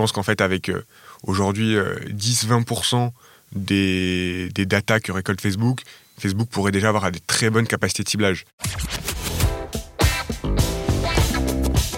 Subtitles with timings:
[0.00, 0.82] pense qu'en fait, avec euh,
[1.24, 3.10] aujourd'hui 10-20%
[3.54, 5.82] des, des datas que récolte Facebook,
[6.18, 8.46] Facebook pourrait déjà avoir des très bonnes capacités de ciblage.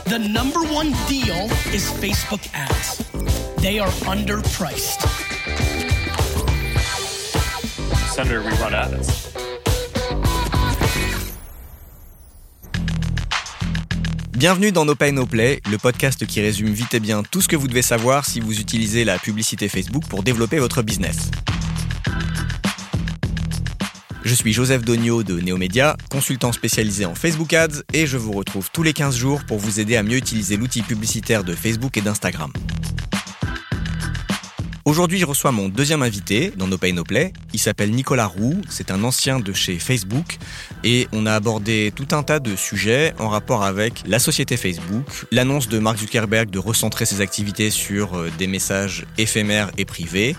[0.06, 3.04] The number one deal is Facebook ads.
[3.58, 5.06] They are underpriced.
[8.12, 9.31] Senator, we run ads.
[14.36, 17.48] Bienvenue dans No Pay No Play, le podcast qui résume vite et bien tout ce
[17.48, 21.30] que vous devez savoir si vous utilisez la publicité Facebook pour développer votre business.
[24.24, 28.70] Je suis Joseph Dogno de Neomédia, consultant spécialisé en Facebook Ads et je vous retrouve
[28.72, 32.00] tous les 15 jours pour vous aider à mieux utiliser l'outil publicitaire de Facebook et
[32.00, 32.52] d'Instagram.
[34.84, 37.32] Aujourd'hui, je reçois mon deuxième invité dans No Pay No Play.
[37.52, 40.38] Il s'appelle Nicolas Roux, c'est un ancien de chez Facebook
[40.82, 45.04] et on a abordé tout un tas de sujets en rapport avec la société Facebook,
[45.30, 50.34] l'annonce de Mark Zuckerberg de recentrer ses activités sur euh, des messages éphémères et privés,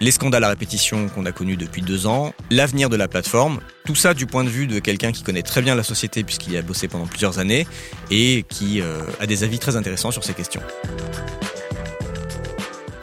[0.00, 3.96] les scandales à répétition qu'on a connus depuis deux ans, l'avenir de la plateforme, tout
[3.96, 6.56] ça du point de vue de quelqu'un qui connaît très bien la société puisqu'il y
[6.56, 7.66] a bossé pendant plusieurs années
[8.12, 10.62] et qui euh, a des avis très intéressants sur ces questions.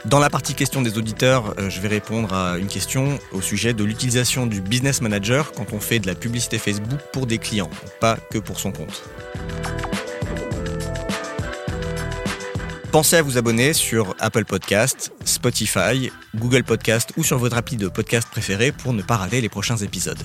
[0.06, 3.74] Dans la partie question des auditeurs, euh, je vais répondre à une question au sujet
[3.74, 7.70] de l'utilisation du business manager quand on fait de la publicité Facebook pour des clients,
[7.98, 9.02] pas que pour son compte.
[12.92, 17.88] Pensez à vous abonner sur Apple Podcast, Spotify, Google Podcast ou sur votre appli de
[17.88, 20.22] podcast préféré pour ne pas rater les prochains épisodes.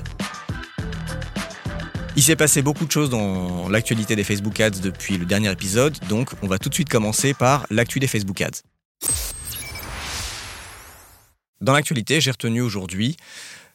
[2.15, 5.97] Il s'est passé beaucoup de choses dans l'actualité des Facebook Ads depuis le dernier épisode,
[6.07, 8.61] donc on va tout de suite commencer par l'actu des Facebook Ads.
[11.61, 13.17] Dans l'actualité, j'ai retenu aujourd'hui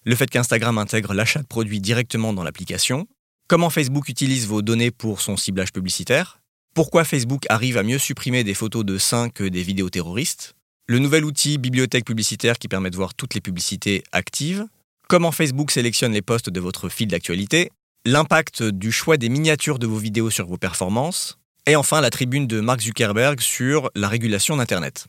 [0.05, 3.06] le fait qu'Instagram intègre l'achat de produits directement dans l'application,
[3.48, 6.41] comment Facebook utilise vos données pour son ciblage publicitaire,
[6.75, 10.55] pourquoi Facebook arrive à mieux supprimer des photos de seins que des vidéos terroristes,
[10.89, 14.67] le nouvel outil bibliothèque publicitaire qui permet de voir toutes les publicités actives,
[15.09, 17.70] comment Facebook sélectionne les posts de votre fil d'actualité,
[18.05, 22.48] l'impact du choix des miniatures de vos vidéos sur vos performances, et enfin la tribune
[22.48, 25.07] de Mark Zuckerberg sur la régulation d'Internet.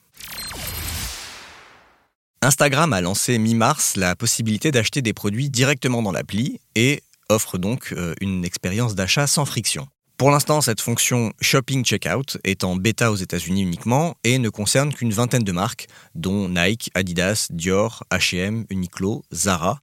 [2.42, 7.94] Instagram a lancé mi-mars la possibilité d'acheter des produits directement dans l'appli et offre donc
[7.94, 9.88] euh, une expérience d'achat sans friction.
[10.18, 14.94] Pour l'instant, cette fonction Shopping Checkout est en bêta aux États-Unis uniquement et ne concerne
[14.94, 19.80] qu'une vingtaine de marques, dont Nike, Adidas, Dior, H&M, Uniqlo, Zara.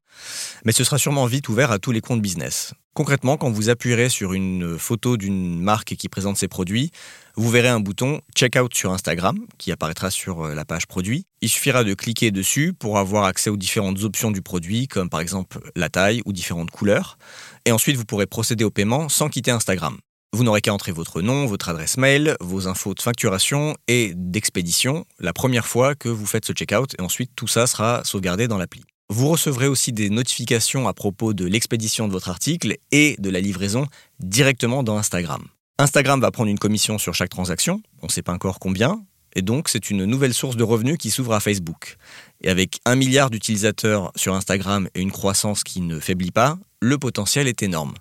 [0.64, 2.74] Mais ce sera sûrement vite ouvert à tous les comptes business.
[2.94, 6.90] Concrètement, quand vous appuierez sur une photo d'une marque qui présente ses produits,
[7.36, 11.26] vous verrez un bouton Checkout sur Instagram qui apparaîtra sur euh, la page produit.
[11.40, 15.20] Il suffira de cliquer dessus pour avoir accès aux différentes options du produit, comme par
[15.20, 17.18] exemple la taille ou différentes couleurs.
[17.64, 19.98] Et ensuite, vous pourrez procéder au paiement sans quitter Instagram.
[20.32, 25.04] Vous n'aurez qu'à entrer votre nom, votre adresse mail, vos infos de facturation et d'expédition
[25.20, 28.58] la première fois que vous faites ce checkout et ensuite tout ça sera sauvegardé dans
[28.58, 28.82] l'appli.
[29.10, 33.40] Vous recevrez aussi des notifications à propos de l'expédition de votre article et de la
[33.40, 33.86] livraison
[34.18, 35.44] directement dans Instagram.
[35.78, 39.02] Instagram va prendre une commission sur chaque transaction, on ne sait pas encore combien,
[39.34, 41.96] et donc c'est une nouvelle source de revenus qui s'ouvre à Facebook.
[42.42, 46.96] Et avec un milliard d'utilisateurs sur Instagram et une croissance qui ne faiblit pas, le
[46.96, 47.94] potentiel est énorme.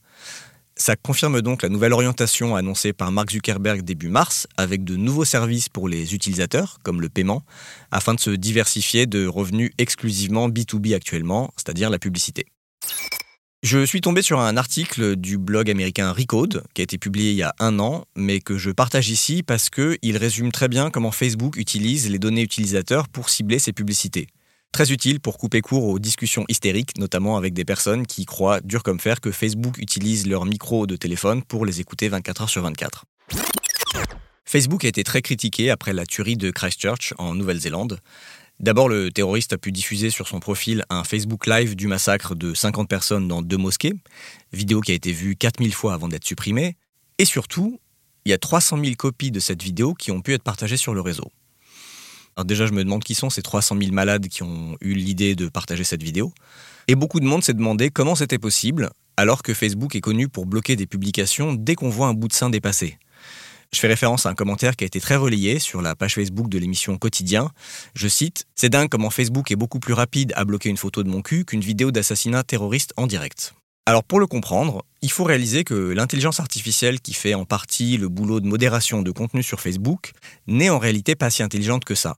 [0.76, 5.26] Ça confirme donc la nouvelle orientation annoncée par Mark Zuckerberg début mars, avec de nouveaux
[5.26, 7.42] services pour les utilisateurs, comme le paiement,
[7.92, 12.46] afin de se diversifier de revenus exclusivement B2B actuellement, c'est-à-dire la publicité.
[13.64, 17.38] Je suis tombé sur un article du blog américain Recode, qui a été publié il
[17.38, 21.12] y a un an, mais que je partage ici parce qu'il résume très bien comment
[21.12, 24.28] Facebook utilise les données utilisateurs pour cibler ses publicités.
[24.74, 28.84] Très utile pour couper court aux discussions hystériques, notamment avec des personnes qui croient dur
[28.84, 32.64] comme fer que Facebook utilise leur micro de téléphone pour les écouter 24 heures sur
[32.64, 33.06] 24.
[34.44, 38.00] Facebook a été très critiqué après la tuerie de Christchurch en Nouvelle-Zélande.
[38.60, 42.54] D'abord, le terroriste a pu diffuser sur son profil un Facebook Live du massacre de
[42.54, 43.94] 50 personnes dans deux mosquées,
[44.54, 46.78] vidéo qui a été vue 4000 fois avant d'être supprimée.
[47.18, 47.80] Et surtout,
[48.26, 50.94] il y a 300 000 copies de cette vidéo qui ont pu être partagées sur
[50.94, 51.30] le réseau.
[52.36, 55.36] Alors déjà, je me demande qui sont ces 300 000 malades qui ont eu l'idée
[55.36, 56.34] de partager cette vidéo.
[56.88, 60.46] Et beaucoup de monde s'est demandé comment c'était possible, alors que Facebook est connu pour
[60.46, 62.98] bloquer des publications dès qu'on voit un bout de sein dépassé.
[63.74, 66.48] Je fais référence à un commentaire qui a été très relayé sur la page Facebook
[66.48, 67.50] de l'émission Quotidien.
[67.96, 71.10] Je cite C'est dingue comment Facebook est beaucoup plus rapide à bloquer une photo de
[71.10, 73.56] mon cul qu'une vidéo d'assassinat terroriste en direct.
[73.88, 78.10] Alors pour le comprendre, il faut réaliser que l'intelligence artificielle qui fait en partie le
[78.10, 80.12] boulot de modération de contenu sur Facebook
[80.46, 82.16] n'est en réalité pas si intelligente que ça.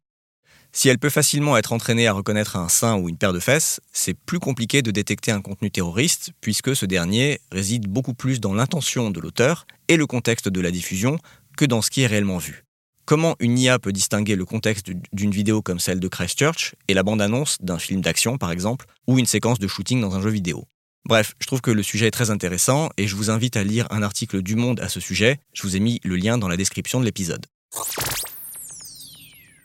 [0.77, 3.79] Si elle peut facilement être entraînée à reconnaître un sein ou une paire de fesses,
[3.93, 8.53] c'est plus compliqué de détecter un contenu terroriste puisque ce dernier réside beaucoup plus dans
[8.53, 11.17] l'intention de l'auteur et le contexte de la diffusion
[11.55, 12.63] que dans ce qui est réellement vu.
[13.05, 17.03] comment une IA peut distinguer le contexte d'une vidéo comme celle de Christchurch et la
[17.03, 20.65] bande-annonce d'un film d'action, par exemple, ou une séquence de shooting dans un jeu vidéo?
[21.05, 23.85] Bref, je trouve que le sujet est très intéressant et je vous invite à lire
[23.91, 25.37] un article du Monde à ce sujet.
[25.53, 27.45] Je vous ai mis le lien dans la description de l'épisode.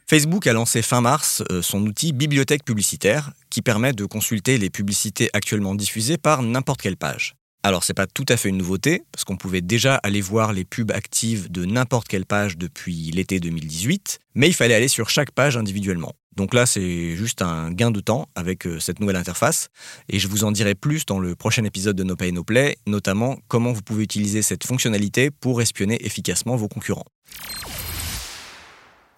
[0.07, 4.69] Facebook a lancé fin mars euh, son outil Bibliothèque publicitaire qui permet de consulter les
[4.69, 7.37] publicités actuellement diffusées par n'importe quelle page.
[7.63, 10.65] Alors c'est pas tout à fait une nouveauté parce qu'on pouvait déjà aller voir les
[10.65, 15.33] pubs actives de n'importe quelle page depuis l'été 2018, mais il fallait aller sur chaque
[15.33, 16.15] page individuellement.
[16.37, 19.69] Donc là c'est juste un gain de temps avec euh, cette nouvelle interface
[20.09, 22.79] et je vous en dirai plus dans le prochain épisode de No Pay No Play,
[22.87, 27.05] notamment comment vous pouvez utiliser cette fonctionnalité pour espionner efficacement vos concurrents.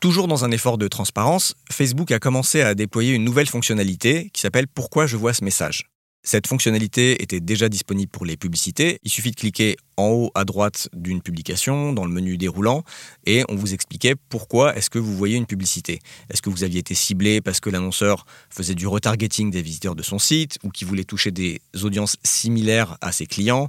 [0.00, 4.40] Toujours dans un effort de transparence, Facebook a commencé à déployer une nouvelle fonctionnalité qui
[4.40, 5.91] s'appelle Pourquoi je vois ce message?
[6.24, 9.00] Cette fonctionnalité était déjà disponible pour les publicités.
[9.02, 12.84] Il suffit de cliquer en haut à droite d'une publication dans le menu déroulant
[13.26, 15.98] et on vous expliquait pourquoi est-ce que vous voyez une publicité.
[16.30, 20.02] Est-ce que vous aviez été ciblé parce que l'annonceur faisait du retargeting des visiteurs de
[20.04, 23.68] son site ou qui voulait toucher des audiences similaires à ses clients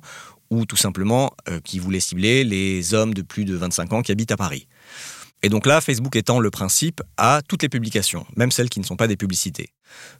[0.51, 4.11] ou tout simplement euh, qui voulait cibler les hommes de plus de 25 ans qui
[4.11, 4.67] habitent à Paris?
[5.45, 8.86] Et donc là, Facebook étend le principe à toutes les publications, même celles qui ne
[8.86, 9.74] sont pas des publicités.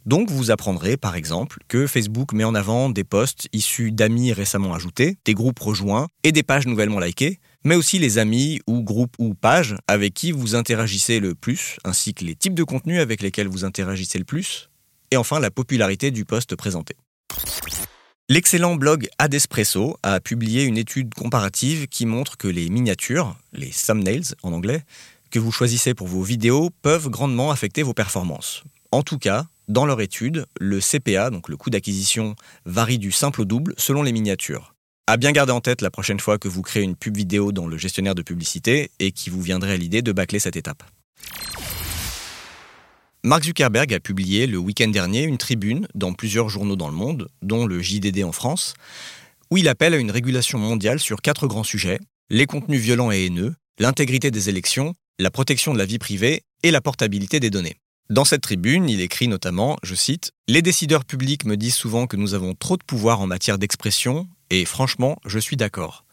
[0.04, 4.74] Donc vous apprendrez par exemple que Facebook met en avant des posts issus d'amis récemment
[4.74, 9.16] ajoutés, des groupes rejoints et des pages nouvellement likées, mais aussi les amis ou groupes
[9.18, 13.22] ou pages avec qui vous interagissez le plus, ainsi que les types de contenus avec
[13.22, 14.68] lesquels vous interagissez le plus,
[15.10, 16.96] et enfin la popularité du post présenté.
[18.30, 24.34] L'excellent blog Adespresso a publié une étude comparative qui montre que les miniatures, les thumbnails
[24.42, 24.82] en anglais,
[25.34, 28.62] que vous choisissez pour vos vidéos peuvent grandement affecter vos performances.
[28.92, 32.36] En tout cas, dans leur étude, le CPA, donc le coût d'acquisition,
[32.66, 34.76] varie du simple au double selon les miniatures.
[35.08, 37.66] À bien garder en tête la prochaine fois que vous créez une pub vidéo dans
[37.66, 40.84] le gestionnaire de publicité et qui vous viendrait à l'idée de bâcler cette étape.
[43.24, 47.26] Mark Zuckerberg a publié le week-end dernier une tribune dans plusieurs journaux dans le monde,
[47.42, 48.74] dont le JDD en France,
[49.50, 51.98] où il appelle à une régulation mondiale sur quatre grands sujets
[52.30, 56.70] les contenus violents et haineux, l'intégrité des élections la protection de la vie privée et
[56.70, 57.76] la portabilité des données.
[58.10, 62.16] Dans cette tribune, il écrit notamment, je cite, Les décideurs publics me disent souvent que
[62.16, 66.04] nous avons trop de pouvoir en matière d'expression, et franchement, je suis d'accord.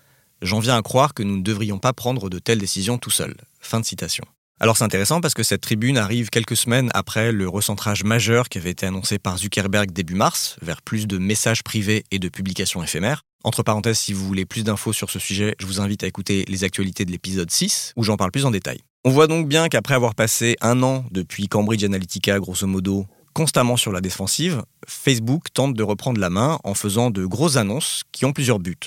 [0.42, 3.36] J'en viens à croire que nous ne devrions pas prendre de telles décisions tout seuls.
[3.60, 4.24] Fin de citation.
[4.60, 8.60] Alors c'est intéressant parce que cette tribune arrive quelques semaines après le recentrage majeur qui
[8.60, 12.84] avait été annoncé par Zuckerberg début mars, vers plus de messages privés et de publications
[12.84, 13.24] éphémères.
[13.44, 16.46] Entre parenthèses, si vous voulez plus d'infos sur ce sujet, je vous invite à écouter
[16.48, 18.82] les actualités de l'épisode 6, où j'en parle plus en détail.
[19.04, 23.76] On voit donc bien qu'après avoir passé un an depuis Cambridge Analytica, grosso modo, constamment
[23.76, 28.26] sur la défensive, Facebook tente de reprendre la main en faisant de grosses annonces qui
[28.26, 28.78] ont plusieurs buts.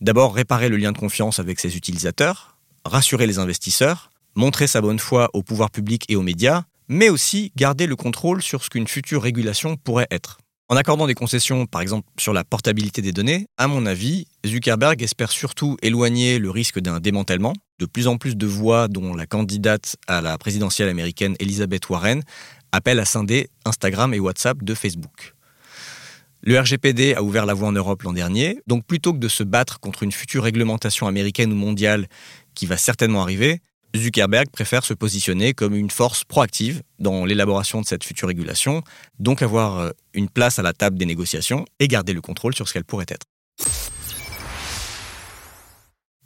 [0.00, 4.98] D'abord, réparer le lien de confiance avec ses utilisateurs, rassurer les investisseurs, montrer sa bonne
[4.98, 8.88] foi au pouvoir public et aux médias, mais aussi garder le contrôle sur ce qu'une
[8.88, 10.38] future régulation pourrait être.
[10.68, 15.00] En accordant des concessions, par exemple sur la portabilité des données, à mon avis, Zuckerberg
[15.00, 17.52] espère surtout éloigner le risque d'un démantèlement.
[17.78, 22.22] De plus en plus de voix, dont la candidate à la présidentielle américaine Elizabeth Warren,
[22.72, 25.34] appellent à scinder Instagram et WhatsApp de Facebook.
[26.42, 29.44] Le RGPD a ouvert la voie en Europe l'an dernier, donc plutôt que de se
[29.44, 32.08] battre contre une future réglementation américaine ou mondiale
[32.54, 33.60] qui va certainement arriver,
[33.98, 38.82] Zuckerberg préfère se positionner comme une force proactive dans l'élaboration de cette future régulation,
[39.18, 42.68] donc avoir euh, une place à la table des négociations et garder le contrôle sur
[42.68, 43.26] ce qu'elle pourrait être.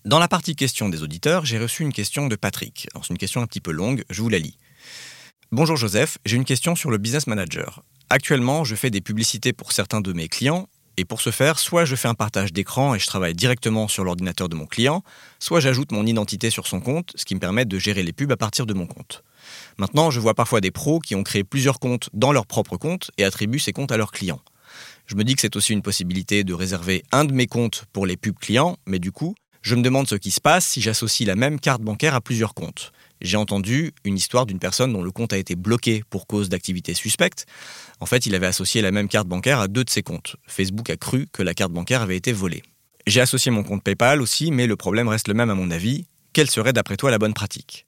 [0.04, 2.88] Dans la partie questions des auditeurs, j'ai reçu une question de Patrick.
[3.02, 4.56] C'est une question un petit peu longue, je vous la lis.
[5.52, 7.82] Bonjour Joseph, j'ai une question sur le business manager.
[8.08, 10.68] Actuellement, je fais des publicités pour certains de mes clients
[11.00, 14.04] et pour ce faire, soit je fais un partage d'écran et je travaille directement sur
[14.04, 15.02] l'ordinateur de mon client,
[15.38, 18.30] soit j'ajoute mon identité sur son compte, ce qui me permet de gérer les pubs
[18.30, 19.24] à partir de mon compte.
[19.78, 23.10] Maintenant, je vois parfois des pros qui ont créé plusieurs comptes dans leur propre compte
[23.16, 24.42] et attribuent ces comptes à leurs clients.
[25.06, 28.04] Je me dis que c'est aussi une possibilité de réserver un de mes comptes pour
[28.04, 31.26] les pubs clients, mais du coup, je me demande ce qui se passe si j'associe
[31.26, 32.92] la même carte bancaire à plusieurs comptes.
[33.20, 36.94] J'ai entendu une histoire d'une personne dont le compte a été bloqué pour cause d'activité
[36.94, 37.46] suspecte.
[38.00, 40.36] En fait, il avait associé la même carte bancaire à deux de ses comptes.
[40.46, 42.62] Facebook a cru que la carte bancaire avait été volée.
[43.06, 46.06] J'ai associé mon compte PayPal aussi, mais le problème reste le même à mon avis.
[46.32, 47.86] Quelle serait d'après toi la bonne pratique?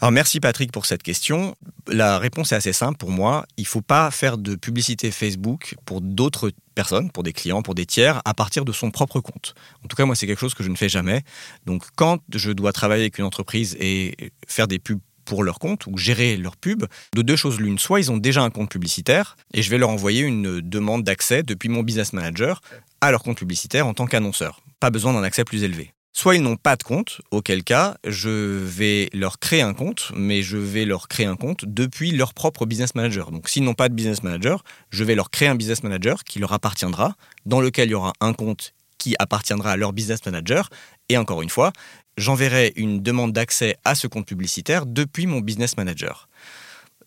[0.00, 1.56] Alors merci Patrick pour cette question.
[1.88, 3.46] La réponse est assez simple pour moi.
[3.56, 7.74] Il ne faut pas faire de publicité Facebook pour d'autres personnes, pour des clients, pour
[7.74, 9.54] des tiers, à partir de son propre compte.
[9.84, 11.22] En tout cas, moi, c'est quelque chose que je ne fais jamais.
[11.66, 14.14] Donc quand je dois travailler avec une entreprise et
[14.46, 17.78] faire des pubs pour leur compte ou gérer leur pub, de deux choses l'une.
[17.78, 21.42] Soit ils ont déjà un compte publicitaire et je vais leur envoyer une demande d'accès
[21.42, 22.62] depuis mon business manager
[23.02, 24.62] à leur compte publicitaire en tant qu'annonceur.
[24.80, 25.92] Pas besoin d'un accès plus élevé.
[26.20, 30.42] Soit ils n'ont pas de compte, auquel cas je vais leur créer un compte, mais
[30.42, 33.30] je vais leur créer un compte depuis leur propre business manager.
[33.30, 36.40] Donc s'ils n'ont pas de business manager, je vais leur créer un business manager qui
[36.40, 37.14] leur appartiendra,
[37.46, 40.70] dans lequel il y aura un compte qui appartiendra à leur business manager.
[41.08, 41.72] Et encore une fois,
[42.16, 46.28] j'enverrai une demande d'accès à ce compte publicitaire depuis mon business manager.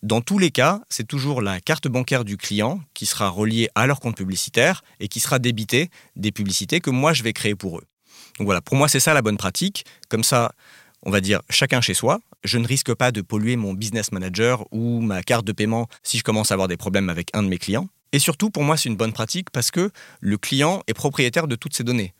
[0.03, 3.87] Dans tous les cas, c'est toujours la carte bancaire du client qui sera reliée à
[3.87, 7.79] leur compte publicitaire et qui sera débitée des publicités que moi je vais créer pour
[7.79, 7.83] eux.
[8.37, 9.85] Donc voilà, pour moi, c'est ça la bonne pratique.
[10.09, 10.53] Comme ça,
[11.03, 12.19] on va dire chacun chez soi.
[12.43, 16.17] Je ne risque pas de polluer mon business manager ou ma carte de paiement si
[16.17, 17.87] je commence à avoir des problèmes avec un de mes clients.
[18.13, 21.55] Et surtout, pour moi, c'est une bonne pratique parce que le client est propriétaire de
[21.55, 22.13] toutes ces données.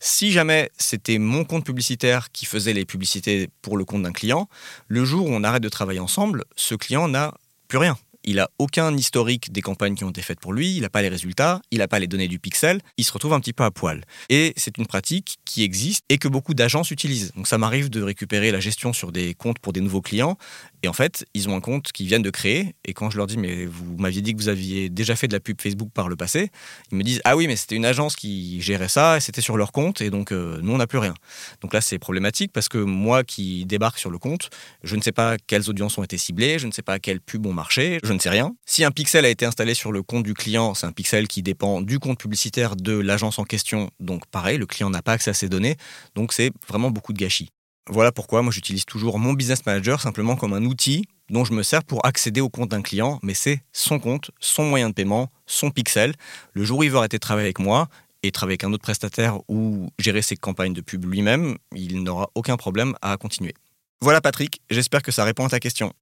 [0.00, 4.48] Si jamais c'était mon compte publicitaire qui faisait les publicités pour le compte d'un client,
[4.86, 7.34] le jour où on arrête de travailler ensemble, ce client n'a
[7.66, 7.96] plus rien.
[8.24, 11.02] Il n'a aucun historique des campagnes qui ont été faites pour lui, il n'a pas
[11.02, 13.64] les résultats, il n'a pas les données du pixel, il se retrouve un petit peu
[13.64, 14.04] à poil.
[14.28, 17.32] Et c'est une pratique qui existe et que beaucoup d'agences utilisent.
[17.34, 20.36] Donc ça m'arrive de récupérer la gestion sur des comptes pour des nouveaux clients
[20.82, 22.74] et en fait, ils ont un compte qu'ils viennent de créer.
[22.84, 25.32] Et quand je leur dis, mais vous m'aviez dit que vous aviez déjà fait de
[25.32, 26.50] la pub Facebook par le passé,
[26.92, 29.56] ils me disent, ah oui, mais c'était une agence qui gérait ça et c'était sur
[29.56, 30.00] leur compte.
[30.00, 31.14] Et donc, euh, nous, on n'a plus rien.
[31.62, 34.50] Donc là, c'est problématique parce que moi qui débarque sur le compte,
[34.84, 37.46] je ne sais pas quelles audiences ont été ciblées, je ne sais pas quelles pubs
[37.46, 38.56] ont marché, je ne sais rien.
[38.66, 41.42] Si un pixel a été installé sur le compte du client, c'est un pixel qui
[41.42, 43.90] dépend du compte publicitaire de l'agence en question.
[44.00, 45.76] Donc, pareil, le client n'a pas accès à ces données.
[46.14, 47.50] Donc, c'est vraiment beaucoup de gâchis.
[47.90, 51.62] Voilà pourquoi moi j'utilise toujours mon business manager simplement comme un outil dont je me
[51.62, 55.30] sers pour accéder au compte d'un client, mais c'est son compte, son moyen de paiement,
[55.46, 56.14] son pixel.
[56.54, 57.88] Le jour où il veut arrêter de travailler avec moi
[58.22, 62.30] et travailler avec un autre prestataire ou gérer ses campagnes de pub lui-même, il n'aura
[62.34, 63.54] aucun problème à continuer.
[64.00, 65.92] Voilà Patrick, j'espère que ça répond à ta question.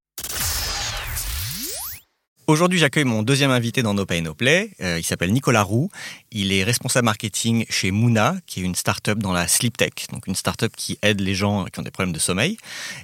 [2.48, 4.70] Aujourd'hui, j'accueille mon deuxième invité dans No Pay No Play.
[4.80, 5.88] Euh, il s'appelle Nicolas Roux.
[6.30, 10.28] Il est responsable marketing chez Mouna, qui est une start-up dans la sleep tech, donc
[10.28, 12.56] une start-up qui aide les gens qui ont des problèmes de sommeil.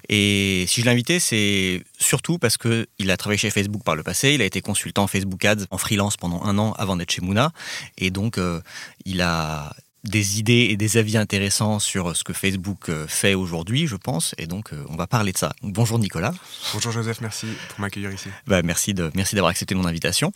[0.09, 4.05] Et si je l'ai invité, c'est surtout parce qu'il a travaillé chez Facebook par le
[4.05, 4.33] passé.
[4.33, 7.51] Il a été consultant Facebook Ads en freelance pendant un an avant d'être chez Mouna.
[7.99, 8.61] Et donc, euh,
[9.07, 13.87] il a des idées et des avis intéressants sur ce que Facebook euh, fait aujourd'hui,
[13.87, 14.35] je pense.
[14.37, 15.53] Et donc, euh, on va parler de ça.
[15.63, 16.35] Bonjour Nicolas.
[16.75, 18.29] Bonjour Joseph, merci pour m'accueillir ici.
[18.49, 20.33] Bah, merci de merci d'avoir accepté mon invitation.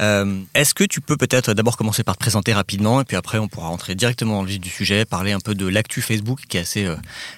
[0.00, 3.38] Euh, est-ce que tu peux peut-être d'abord commencer par te présenter rapidement et puis après
[3.38, 6.40] on pourra rentrer directement dans le vif du sujet, parler un peu de l'actu Facebook
[6.48, 6.88] qui est assez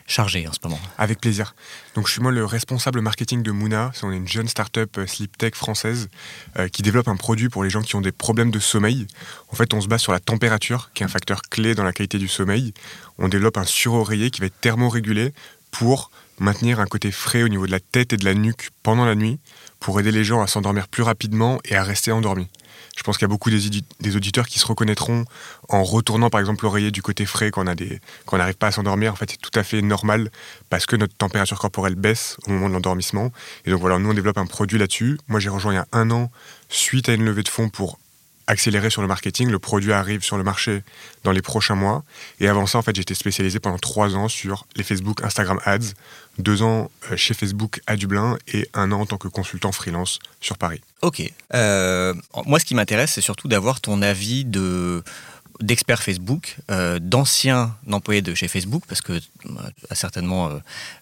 [0.07, 0.79] chargé en ce moment.
[0.99, 1.57] Avec plaisir.
[1.97, 3.91] Donc je suis moi le responsable marketing de Mouna.
[4.03, 6.09] On est une jeune start-up sleep tech française
[6.73, 9.07] qui développe un produit pour les gens qui ont des problèmes de sommeil.
[9.53, 11.93] En fait, on se base sur la température, qui est un facteur clé dans la
[11.93, 12.73] qualité du sommeil.
[13.19, 15.35] On développe un suroreiller qui va être thermorégulé
[15.71, 19.05] pour maintenir un côté frais au niveau de la tête et de la nuque pendant
[19.05, 19.39] la nuit,
[19.79, 22.49] pour aider les gens à s'endormir plus rapidement et à rester endormis.
[22.97, 25.25] Je pense qu'il y a beaucoup des, auditeurs qui se reconnaîtront
[25.69, 29.13] en retournant par exemple l'oreiller du côté frais quand on n'arrive pas à s'endormir.
[29.13, 30.31] En fait, c'est tout à fait normal
[30.69, 33.33] parce que notre température corporelle baisse au moment de l'endormissement.
[33.65, 35.19] Et donc voilà, nous on développe un produit là-dessus.
[35.29, 36.31] Moi j'ai rejoint il y a un an
[36.69, 37.99] suite à une levée de fonds pour
[38.47, 39.51] accéléré sur le marketing.
[39.51, 40.83] Le produit arrive sur le marché
[41.25, 42.05] dans les prochains mois.
[42.41, 45.95] Et avant ça, en fait, j'étais spécialisé pendant trois ans sur les Facebook, Instagram Ads,
[46.39, 50.19] deux ans euh, chez Facebook à Dublin et un an en tant que consultant freelance
[50.41, 50.81] sur Paris.
[51.03, 51.23] Ok.
[51.55, 52.15] Euh,
[52.47, 55.03] moi, ce qui m'intéresse, c'est surtout d'avoir ton avis de
[55.63, 59.21] d'experts Facebook, euh, d'anciens employés de chez Facebook, parce que euh,
[59.91, 60.51] a certainement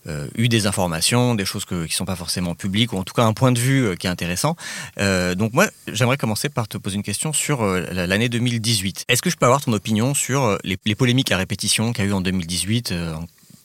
[0.07, 3.14] euh, eu des informations, des choses qui ne sont pas forcément publiques, ou en tout
[3.14, 4.57] cas un point de vue qui est intéressant.
[4.97, 9.05] donc moi, j'aimerais commencer par te poser une question sur l'année 2018.
[9.09, 12.11] Est-ce que je peux avoir ton opinion sur les, polémiques à répétition qu'il y a
[12.11, 12.93] eu en 2018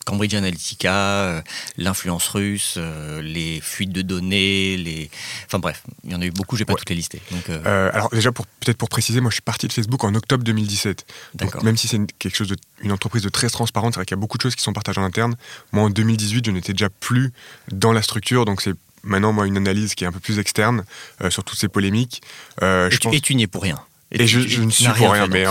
[0.06, 1.44] Cambridge Analytica,
[1.78, 2.78] l'influence russe,
[3.22, 5.10] les fuites de données, les...
[5.46, 7.22] Enfin bref, il y en a eu beaucoup, j'ai pas toutes les listés.
[7.50, 10.44] Euh, alors déjà, pour, peut-être pour préciser, moi je suis parti de Facebook en octobre
[10.44, 11.06] 2017.
[11.36, 14.16] Donc même si c'est quelque chose de, une entreprise de très transparente, c'est vrai qu'il
[14.16, 15.36] y a beaucoup de choses qui sont partagées en interne.
[15.72, 17.32] Moi en 2018, je n'étais déjà plus
[17.72, 18.74] dans la structure, donc c'est
[19.04, 20.84] maintenant moi une analyse qui est un peu plus externe
[21.30, 22.22] sur toutes ces polémiques.
[22.62, 23.80] et, tu, et tu n'y es pour rien.
[24.12, 25.46] Et, je, ne suis pour rien, mais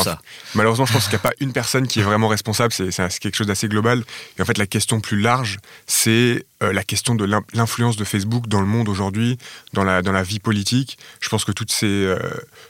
[0.54, 3.34] malheureusement, je pense qu'il n'y a pas une personne qui est vraiment responsable, c'est quelque
[3.34, 4.04] chose d'assez global.
[4.38, 8.46] Et en fait, la question plus large, c'est euh, la question de l'influence de Facebook
[8.46, 9.38] dans le monde aujourd'hui,
[9.72, 10.98] dans la, dans la vie politique.
[11.20, 12.16] Je pense que toutes ces, euh,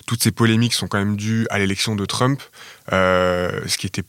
[0.07, 2.41] toutes ces polémiques sont quand même dues à l'élection de Trump,
[2.93, 4.05] euh, ce qui était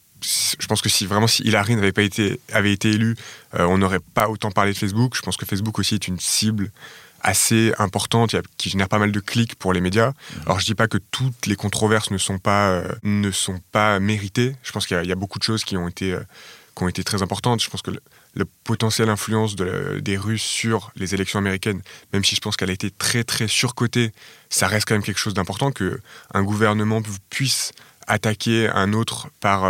[0.59, 3.15] je pense que si vraiment si Hillary n'avait pas été avait été élue,
[3.53, 5.13] on n'aurait pas autant parlé de Facebook.
[5.15, 6.71] Je pense que Facebook aussi est une cible
[7.25, 10.09] assez importante qui génère pas mal de clics pour les médias.
[10.09, 10.41] Mhm.
[10.45, 13.99] Alors je dis pas que toutes les controverses ne sont pas euh, ne sont pas
[13.99, 14.55] méritées.
[14.63, 16.21] Je pense qu'il y, a beaucoup de choses qui ont été euh,
[16.77, 17.63] qui ont été très importantes.
[17.63, 22.41] Je pense que le, potentiel influence des Russes sur les élections américaines, même si je
[22.41, 24.11] pense qu'elle a été très très surcotée,
[24.49, 26.01] ça reste quand même quelque chose d'important que
[26.33, 27.71] un gouvernement puisse
[28.07, 29.65] attaquer un autre par,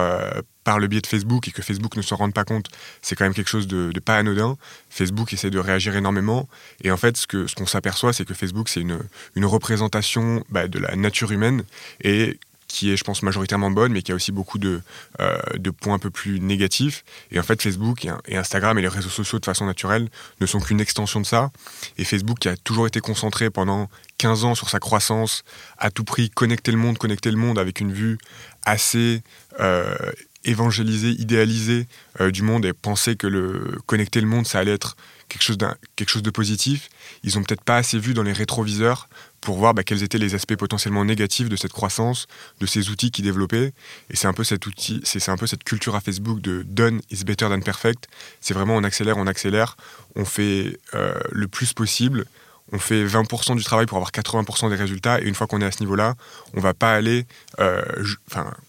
[0.66, 2.68] par le biais de Facebook et que Facebook ne se rende pas compte,
[3.02, 4.58] c'est quand même quelque chose de, pas anodin.
[4.90, 6.50] Facebook essaie de réagir énormément.
[6.84, 9.00] Et en fait, ce qu'on ce s'aperçoit, c'est que Facebook, c'est une,
[9.36, 11.64] une représentation bah, de la nature humaine
[12.04, 12.40] et
[12.76, 14.82] qui est, je pense, majoritairement bonne, mais qui a aussi beaucoup de,
[15.22, 17.06] euh, de points un peu plus négatifs.
[17.32, 20.10] Et en fait, Facebook et Instagram et les réseaux sociaux de façon naturelle
[20.42, 21.52] ne sont qu'une extension de ça.
[21.98, 25.46] Et Facebook, qui a toujours été concentré pendant 15 ans sur sa croissance,
[25.78, 28.18] à tout prix connecter le monde, connecter le monde avec une vue
[28.66, 29.24] assez
[29.62, 29.96] euh,
[30.44, 31.88] évangélisée, idéalisée
[32.20, 34.98] euh, du monde et penser que le connecter le monde, ça allait être
[35.30, 35.58] quelque chose,
[35.96, 36.90] quelque chose de positif.
[37.24, 39.08] Ils ont peut-être pas assez vu dans les rétroviseurs
[39.46, 42.28] pour voir bah, quels étaient les aspects potentiellement négatifs de cette croissance,
[42.60, 43.74] de ces outils qu'ils développaient.
[44.10, 48.08] Et c'est un peu cette culture à Facebook de done is better than perfect.
[48.42, 49.78] C'est vraiment on accélère, on accélère,
[50.16, 52.26] on fait euh, le plus possible.
[52.72, 55.66] On fait 20% du travail pour avoir 80% des résultats, et une fois qu'on est
[55.66, 56.16] à ce niveau-là,
[56.56, 57.28] on va pas aller
[57.60, 57.84] euh,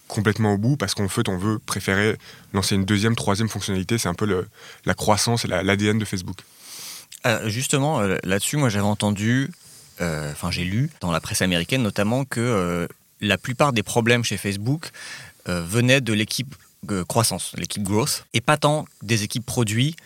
[0.07, 2.19] complètement au bout parce qu'en fait, on veut préférer
[2.53, 3.97] lancer une deuxième, troisième fonctionnalité.
[3.97, 4.45] C'est un peu
[4.85, 6.37] la croissance l'ADN de Facebook.
[7.25, 9.51] Euh, justement, là-dessus, moi j'avais entendu
[10.01, 12.87] enfin j'ai lu dans la presse américaine notamment que euh,
[13.21, 14.91] la plupart des problèmes chez Facebook
[15.49, 16.55] euh, venaient de l'équipe
[17.09, 19.97] croissance, l'équipe growth, et pas tant des équipes produits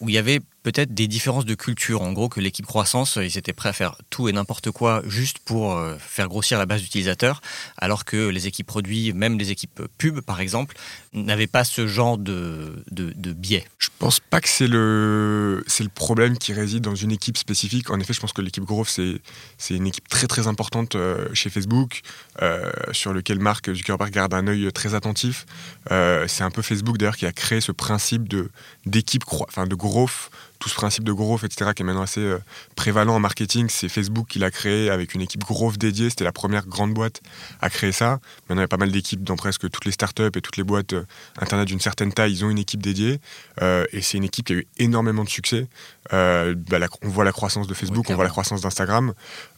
[0.00, 0.40] où il y avait
[0.70, 2.02] peut-être des différences de culture.
[2.02, 5.38] En gros, que l'équipe croissance, ils étaient prêts à faire tout et n'importe quoi juste
[5.38, 7.40] pour euh, faire grossir la base d'utilisateurs,
[7.78, 10.76] alors que les équipes produits, même les équipes pub par exemple,
[11.24, 13.64] n'avaient pas ce genre de, de, biais.
[13.78, 17.90] Je pense pas que c'est le, c'est le problème qui réside dans une équipe spécifique.
[17.90, 19.20] En effet, je pense que l'équipe growth, c'est,
[19.58, 22.00] c'est une équipe très très importante euh, chez Facebook,
[22.42, 25.46] euh, sur lequel Mark Zuckerberg garde un œil très attentif.
[25.88, 28.50] c'est un peu Facebook d'ailleurs qui a créé ce principe de,
[28.86, 32.38] d'équipe, enfin de growth tout ce principe de growth, etc., qui est maintenant assez euh,
[32.74, 36.10] prévalent en marketing, c'est Facebook qui l'a créé avec une équipe growth dédiée.
[36.10, 37.20] C'était la première grande boîte
[37.60, 38.18] à créer ça.
[38.48, 40.64] Maintenant, il y a pas mal d'équipes dans presque toutes les startups et toutes les
[40.64, 41.04] boîtes euh,
[41.38, 42.32] Internet d'une certaine taille.
[42.32, 43.20] Ils ont une équipe dédiée.
[43.62, 45.66] Euh, et c'est une équipe qui a eu énormément de succès.
[46.10, 49.12] Bah, on voit la croissance de Facebook, on voit la croissance d'Instagram.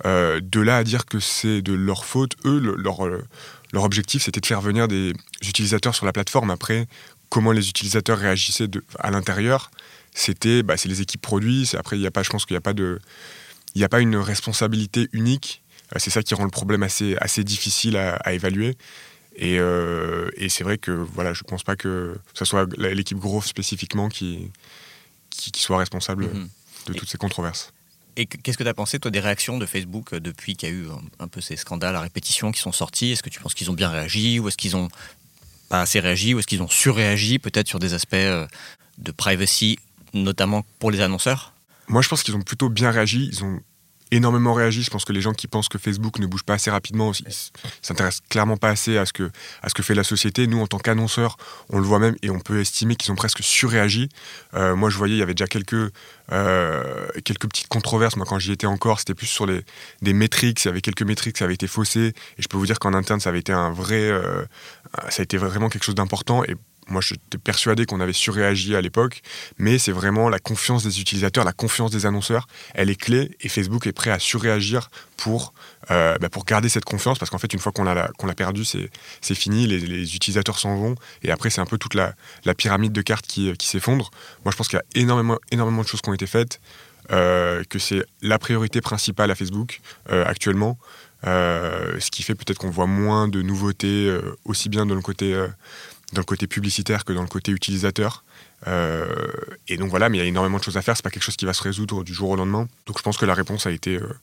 [0.04, 3.06] de là à dire que c'est de leur faute, eux, leur,
[3.72, 6.50] leur objectif, c'était de faire venir des utilisateurs sur la plateforme.
[6.50, 6.88] Après,
[7.28, 9.70] comment les utilisateurs réagissaient de, à l'intérieur,
[10.12, 11.70] c'était bah, c'est les équipes produits.
[11.78, 13.00] Après, il y a pas, je pense qu'il n'y a pas de,
[13.74, 15.62] il a pas une responsabilité unique.
[15.94, 18.76] Euh, c'est ça qui rend le problème assez, assez difficile à, évaluer.
[19.36, 23.44] Et, euh, et c'est vrai que voilà, je pense pas que ce soit l'équipe Growth
[23.44, 24.50] spécifiquement qui,
[25.30, 26.48] qui, soit responsable mhm.
[26.88, 27.72] de toutes ces controverses.
[28.16, 30.72] Et qu'est-ce que tu as pensé, toi, des réactions de Facebook euh, depuis qu'il y
[30.72, 30.86] a eu
[31.20, 33.74] un, peu ces scandales à répétition qui sont sortis Est-ce que tu penses qu'ils ont
[33.74, 34.88] bien réagi ou est-ce qu'ils ont
[35.68, 39.78] pas assez réagi ou est-ce qu'ils ont surréagi peut-être sur des aspects de privacy
[40.12, 41.54] notamment pour les annonceurs?
[41.88, 43.28] Moi, je pense qu'ils ont plutôt bien réagi.
[43.32, 43.60] Ils ont
[44.10, 44.82] énormément réagi.
[44.82, 47.26] Je pense que les gens qui pensent que Facebook ne bouge pas assez rapidement, ils
[47.82, 49.30] s'intéressent clairement pas assez à ce, que,
[49.62, 50.46] à ce que fait la société.
[50.46, 51.36] Nous, en tant qu'annonceurs,
[51.68, 54.08] on le voit même et on peut estimer qu'ils ont presque surréagi.
[54.54, 55.92] Euh, moi, je voyais, il y avait déjà quelques,
[56.32, 58.16] euh, quelques petites controverses.
[58.16, 59.64] Moi, quand j'y étais encore, c'était plus sur les,
[60.02, 60.64] des métriques.
[60.64, 62.12] Il y avait quelques métriques qui avaient été faussées.
[62.38, 64.00] Et je peux vous dire qu'en interne, ça avait été un vrai.
[64.00, 64.44] Euh,
[65.08, 66.44] ça a été vraiment quelque chose d'important.
[66.44, 66.56] Et
[66.90, 69.22] moi, j'étais persuadé qu'on avait surréagi à l'époque,
[69.58, 73.48] mais c'est vraiment la confiance des utilisateurs, la confiance des annonceurs, elle est clé et
[73.48, 75.54] Facebook est prêt à surréagir pour,
[75.90, 78.34] euh, bah, pour garder cette confiance parce qu'en fait, une fois qu'on l'a qu'on l'a
[78.34, 82.54] perdu, c'est fini, les, utilisateurs s'en vont et après, c'est un peu toute la, la,
[82.54, 84.10] pyramide de cartes qui, qui s'effondre.
[84.44, 86.60] Moi, je pense qu'il y a énormément, énormément de choses qui ont été faites,
[87.12, 90.76] euh, que c'est la priorité principale à Facebook euh, actuellement.
[91.24, 95.36] ce qui fait peut-être qu'on voit moins de nouveautés, aussi bien dans le côté
[96.12, 98.24] dans le côté publicitaire que dans le côté utilisateur.
[98.66, 99.06] Euh,
[99.68, 100.96] et donc voilà, mais il y a énormément de choses à faire.
[100.96, 102.68] C'est pas quelque chose qui va se résoudre du jour au lendemain.
[102.86, 104.18] Donc je pense que la réponse a été, euh,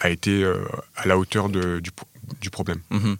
[0.00, 0.64] a été euh,
[0.96, 2.80] à la hauteur de, du, problème.
[2.90, 3.16] Mhm.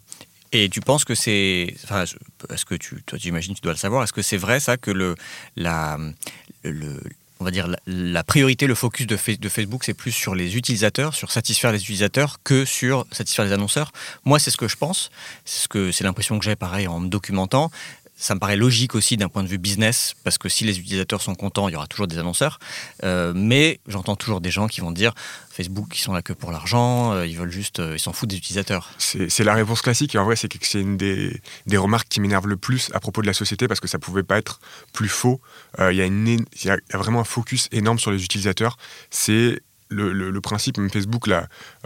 [0.51, 2.03] Et tu penses que c'est, enfin,
[2.49, 4.03] est-ce que tu, toi, j'imagine, tu dois le savoir.
[4.03, 5.15] Est-ce que c'est vrai ça que le,
[5.55, 5.97] la,
[6.63, 6.99] le,
[7.43, 11.29] on va dire, la, priorité, le focus de, Facebook, c'est plus sur les utilisateurs, sur
[11.29, 13.91] satisfaire les utilisateurs, que sur satisfaire les annonceurs.
[14.23, 15.11] Moi, c'est ce que je pense.
[15.43, 17.69] C'est ce que l'impression que j'ai, pareil, en me documentant.
[18.23, 21.21] Ça me paraît logique aussi d'un point de vue business, parce que si les utilisateurs
[21.21, 22.57] sont contents, il y aura toujours des annonceurs.
[23.03, 25.13] Euh, mais j'entends toujours des gens qui vont dire
[25.51, 28.29] Facebook, ils sont là que pour l'argent, euh, ils veulent juste, euh, ils s'en foutent
[28.29, 28.91] des utilisateurs.
[28.97, 31.41] C'est la réponse classique, et en vrai, c'est une des,
[31.75, 34.37] remarques qui m'énervent le plus à propos de la société, parce que ça pouvait pas
[34.37, 34.61] être
[34.93, 35.41] plus faux.
[35.77, 38.77] Il y, y, a vraiment un focus énorme sur les utilisateurs.
[39.09, 39.61] C'est
[39.93, 41.29] le, principe, même Facebook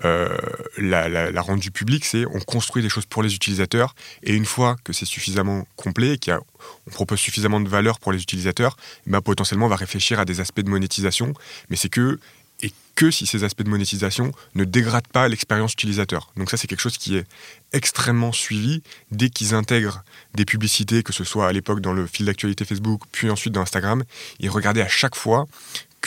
[0.06, 0.38] euh,
[0.78, 4.94] l'a rendu public, c'est on construit des choses pour les utilisateurs et une fois que
[4.94, 9.76] c'est suffisamment complet, qu'on propose suffisamment de valeur pour les utilisateurs, ben potentiellement on va
[9.76, 11.34] réfléchir à des aspects de monétisation.
[11.70, 12.20] Mais c'est que
[12.62, 16.32] et que si ces aspects de monétisation ne dégradent pas l'expérience utilisateur.
[16.38, 17.26] Donc ça, c'est quelque chose qui est
[17.72, 22.26] extrêmement suivi dès qu'ils intègrent des publicités, que ce soit à l'époque dans le fil
[22.26, 24.04] d'actualité Facebook, puis ensuite dans Instagram.
[24.40, 25.48] Ils regardaient à chaque fois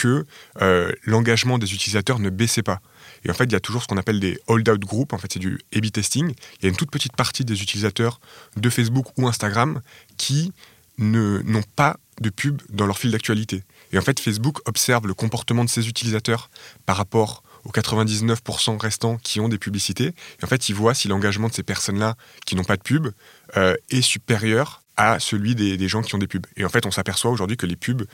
[0.01, 0.25] que
[0.61, 2.81] euh, l'engagement des utilisateurs ne baissait pas.
[3.23, 5.13] Et en fait, il y a toujours ce qu'on appelle des hold-out groups.
[5.13, 6.33] En fait, c'est du A-B testing.
[6.59, 8.19] Il y a une toute petite partie des utilisateurs
[8.57, 9.81] de Facebook ou Instagram
[10.17, 10.53] qui
[10.97, 13.63] n'ont pas de pub dans leur fil d'actualité.
[13.91, 16.49] Et en fait, Facebook observe le comportement de ses utilisateurs
[16.87, 20.07] par rapport aux 99% restants qui ont des publicités.
[20.39, 22.15] Et en fait, il voit si l'engagement de ces personnes-là
[22.47, 23.09] qui n'ont pas de pub
[23.55, 26.45] euh, est supérieur à celui des, gens qui ont des pubs.
[26.57, 28.05] Et en fait, on s'aperçoit aujourd'hui que les pubs, euh,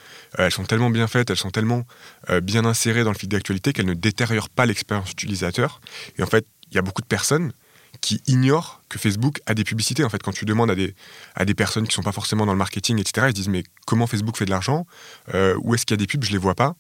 [0.46, 1.84] elles sont tellement bien faites, elles sont tellement
[2.30, 5.82] euh, bien insérées dans le fil d'actualité qu'elles ne détériorent pas l'expérience utilisateur.
[6.18, 7.52] Et en fait, il y a beaucoup de personnes
[8.00, 10.04] qui ignorent que Facebook a des publicités.
[10.04, 10.94] En fait, quand tu demandes à des,
[11.36, 13.50] à des personnes qui ne sont pas forcément dans le marketing, etc., ils se disent
[13.50, 14.86] mais comment Facebook fait de l'argent?
[15.34, 16.24] Euh, Où est-ce qu'il y a des pubs?
[16.24, 16.76] Je ne les vois pas.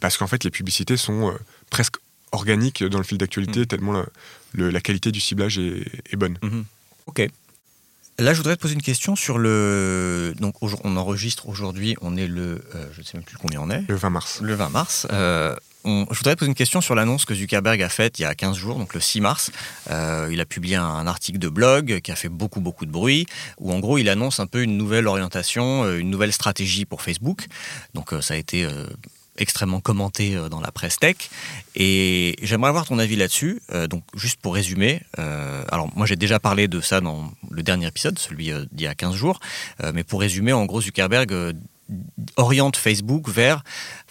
[0.00, 1.36] parce qu'en fait, les publicités sont
[1.70, 1.96] presque
[2.32, 3.66] organiques dans le fil d'actualité, mmh.
[3.66, 4.04] tellement
[4.54, 6.38] la, qualité du ciblage est, bonne.
[6.42, 6.62] Mmh.
[7.06, 7.28] Ok.
[8.18, 10.32] Là, je voudrais te poser une question sur le.
[10.40, 12.64] Donc, on enregistre aujourd'hui, on est le.
[12.74, 13.84] Euh, je ne sais même plus combien on est.
[13.88, 14.40] Le 20 mars.
[14.40, 15.06] Le 20 mars.
[15.12, 18.24] Euh, je voudrais te poser une question sur l'annonce que Zuckerberg a faite il y
[18.24, 19.50] a 15 jours, donc le 6 mars.
[19.90, 23.26] Euh, il a publié un, article de blog qui a fait beaucoup, beaucoup de bruit,
[23.58, 27.46] où en gros, il annonce un peu une nouvelle orientation, une nouvelle stratégie pour Facebook.
[27.92, 28.66] Donc, ça a été
[29.38, 31.16] extrêmement commenté euh, dans la presse tech.
[31.74, 33.60] Et j'aimerais avoir ton avis là-dessus.
[33.72, 37.62] Euh, donc, juste pour résumer, euh, alors moi j'ai déjà parlé de ça dans le
[37.62, 39.40] dernier épisode, celui d'il y a 15 jours.
[39.94, 41.54] mais pour résumer, en gros, Zuckerberg
[42.36, 43.62] oriente Facebook vers,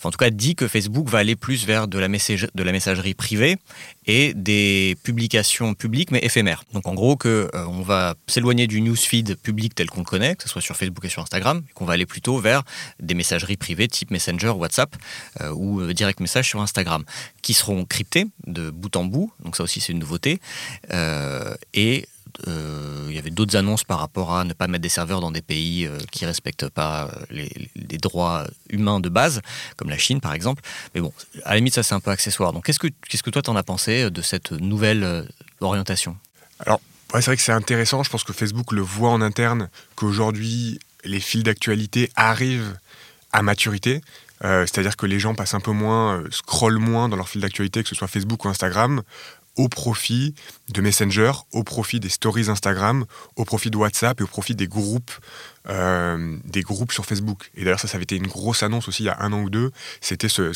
[0.04, 3.58] en tout cas dit que Facebook va aller plus vers de la, messagerie privée
[4.06, 6.64] et des publications publiques mais éphémères.
[6.74, 10.44] Donc en gros que euh, va s'éloigner du newsfeed public tel qu'on le connaît, que
[10.44, 12.64] ce soit sur Facebook et sur Instagram, qu'on va aller plutôt vers
[13.00, 14.96] des messageries privées type Messenger, WhatsApp
[15.42, 17.04] euh, ou euh, direct message sur Instagram,
[17.42, 19.32] qui seront cryptées de bout en bout.
[19.44, 20.40] Donc ça aussi c'est une nouveauté
[21.74, 22.06] et
[22.48, 25.32] euh, il y avait d'autres annonces par rapport à ne pas mettre des serveurs dans
[25.32, 27.46] des pays euh, qui ne respectent pas euh,
[27.76, 29.42] les, droits humains de base,
[29.78, 30.62] comme la Chine par exemple.
[30.94, 32.54] Mais bon, à la limite, ça c'est un peu accessoire.
[32.54, 35.28] Donc qu'est-ce que, qu'est-ce que toi t'en as pensé de cette nouvelle
[35.62, 36.18] orientation?
[36.60, 36.82] Alors,
[37.14, 38.04] c'est vrai que c'est intéressant.
[38.04, 42.78] Je pense que Facebook le voit en interne, qu'aujourd'hui, les fils d'actualité arrivent
[43.32, 44.02] à maturité.
[44.42, 47.90] c'est-à-dire que les gens passent un peu moins, scrollent moins dans leur fil d'actualité, que
[47.90, 49.02] ce soit Facebook ou Instagram,
[49.56, 50.34] au profit
[50.70, 54.68] de Messenger, au profit des stories Instagram, au profit de WhatsApp et au profit des
[54.68, 55.12] groupes,
[55.68, 57.52] euh, des groupes sur Facebook.
[57.56, 59.42] Et d'ailleurs, ça, ça avait été une grosse annonce aussi il y a un an
[59.42, 59.72] ou deux.
[60.02, 60.52] C'était ce,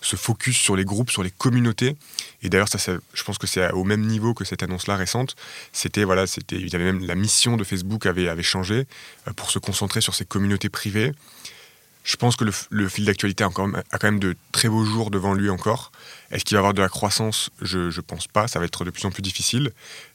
[0.00, 1.96] focus sur les groupes, sur les communautés.
[2.42, 2.78] Et d'ailleurs, ça,
[3.12, 5.36] je pense que c'est au même niveau que cette annonce-là récente.
[5.72, 8.86] C'était voilà, c'était, il y avait même la mission de Facebook avait, changé
[9.28, 11.12] euh, pour se concentrer sur ces communautés privées.
[12.02, 15.50] Je pense que le, fil d'actualité a, quand même de très beaux jours devant lui
[15.50, 15.92] encore.
[16.30, 17.50] Est-ce qu'il va y avoir de la croissance?
[17.60, 18.48] Je ne pense pas.
[18.48, 19.70] Ça va être de plus en plus difficile.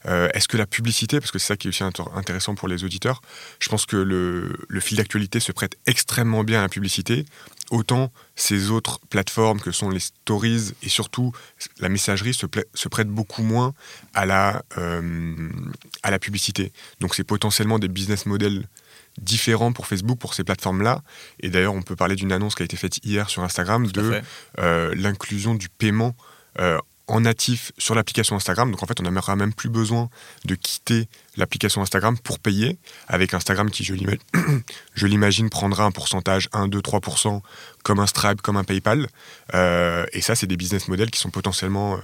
[0.08, 2.84] Euh, est-ce que la publicité, parce que c'est ça qui est aussi intéressant pour les
[2.84, 3.22] auditeurs,
[3.60, 7.26] je pense que le, fil d'actualité se prête extrêmement bien à la publicité.
[7.70, 11.32] Autant ces autres plateformes que sont les stories et surtout
[11.80, 12.46] la messagerie se,
[12.88, 13.74] prêtent beaucoup moins
[14.14, 15.50] à la, euh,
[16.04, 16.72] à la publicité.
[17.00, 18.68] Donc c'est potentiellement des business models
[19.20, 21.02] différent pour Facebook, pour ces plateformes-là.
[21.40, 24.22] Et d'ailleurs, on peut parler d'une annonce qui a été faite hier sur Instagram de
[24.60, 26.16] euh, l'inclusion du paiement
[26.60, 28.72] euh, en natif sur l'application Instagram.
[28.72, 30.10] Donc en fait, on n'aura même plus besoin
[30.44, 33.94] de quitter l'application Instagram pour payer, avec Instagram qui, je
[35.06, 37.42] l'imagine, prendra un pourcentage 1, 2, 3%,
[37.84, 39.08] comme un Stripe, comme un PayPal.
[39.54, 42.00] Euh, et ça, c'est des business models qui sont potentiellement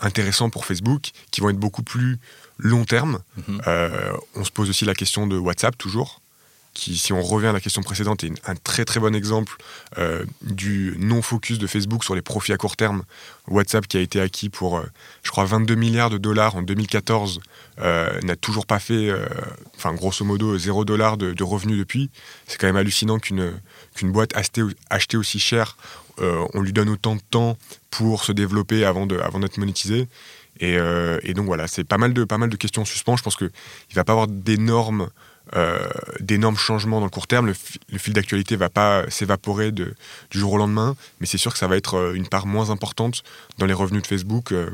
[0.00, 2.18] intéressants pour Facebook, qui vont être beaucoup plus
[2.58, 3.20] long terme.
[3.38, 4.18] Mm-hmm.
[4.34, 6.21] on se pose aussi la question de WhatsApp, toujours
[6.74, 9.56] qui, si on revient à la question précédente, est un très très bon exemple
[9.98, 13.02] euh, du non-focus de Facebook sur les profits à court terme.
[13.48, 14.86] WhatsApp, qui a été acquis pour, euh,
[15.22, 17.40] je crois, 22 milliards de dollars en 2014,
[17.80, 19.10] euh, n'a toujours pas fait,
[19.76, 22.10] enfin, grosso modo, 0 dollars de, revenus depuis.
[22.46, 23.52] C'est quand même hallucinant qu'une
[23.94, 25.76] qu'une boîte achetée, aussi cher,
[26.18, 27.58] on lui donne autant de temps
[27.90, 30.08] pour se développer avant d'être avant monétisé.
[30.60, 30.78] Et,
[31.22, 33.16] et, donc voilà, c'est pas mal de pas mal de questions en suspens.
[33.16, 35.08] Je pense qu'il ne va pas avoir d'énormes
[35.54, 35.88] euh,
[36.20, 37.46] d'énormes changements dans le court terme.
[37.46, 39.94] Le, fil d'actualité ne va pas s'évaporer du
[40.30, 43.22] jour au lendemain, mais c'est sûr que ça va être euh, une part moins importante
[43.58, 44.70] dans les revenus de Facebook euh,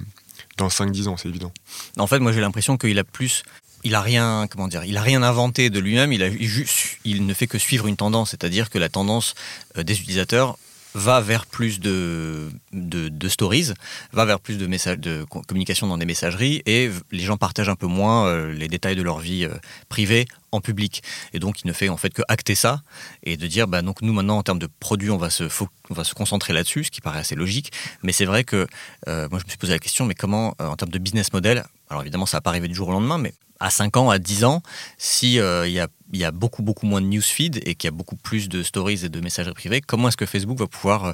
[0.56, 1.52] dans 5-10 ans, c'est évident.
[1.96, 3.42] En fait, moi j'ai l'impression qu'il a plus
[3.84, 6.12] il a rien, comment dire, il a rien inventé de lui-même.
[6.12, 9.34] Il ne fait que suivre une tendance, c'est-à-dire que la tendance
[9.76, 10.58] des utilisateurs
[10.94, 13.72] va vers plus de, de, stories,
[14.12, 17.76] va vers plus de, messages, de communication dans des messageries et les gens partagent un
[17.76, 19.54] peu moins euh, les détails de leur vie euh,
[19.88, 21.02] privée en public.
[21.34, 22.82] Et donc, il ne fait en fait que acter ça
[23.22, 25.44] et de dire, bah, donc nous maintenant, en termes de produits, on va se,
[25.90, 27.72] on va se concentrer là-dessus, ce qui paraît assez logique.
[28.02, 28.66] Mais c'est vrai que
[29.08, 31.64] euh, moi, je me suis posé la question, mais comment, en termes de business model,
[31.90, 34.18] alors évidemment, ça n'a pas arrivé du jour au lendemain, mais à 5 ans, à
[34.18, 34.62] 10 ans,
[34.98, 37.92] si il y a il y a beaucoup, beaucoup moins de newsfeed et qu'il y
[37.92, 41.04] a beaucoup plus de stories et de messageries privées, comment est-ce que Facebook va pouvoir,
[41.04, 41.12] euh,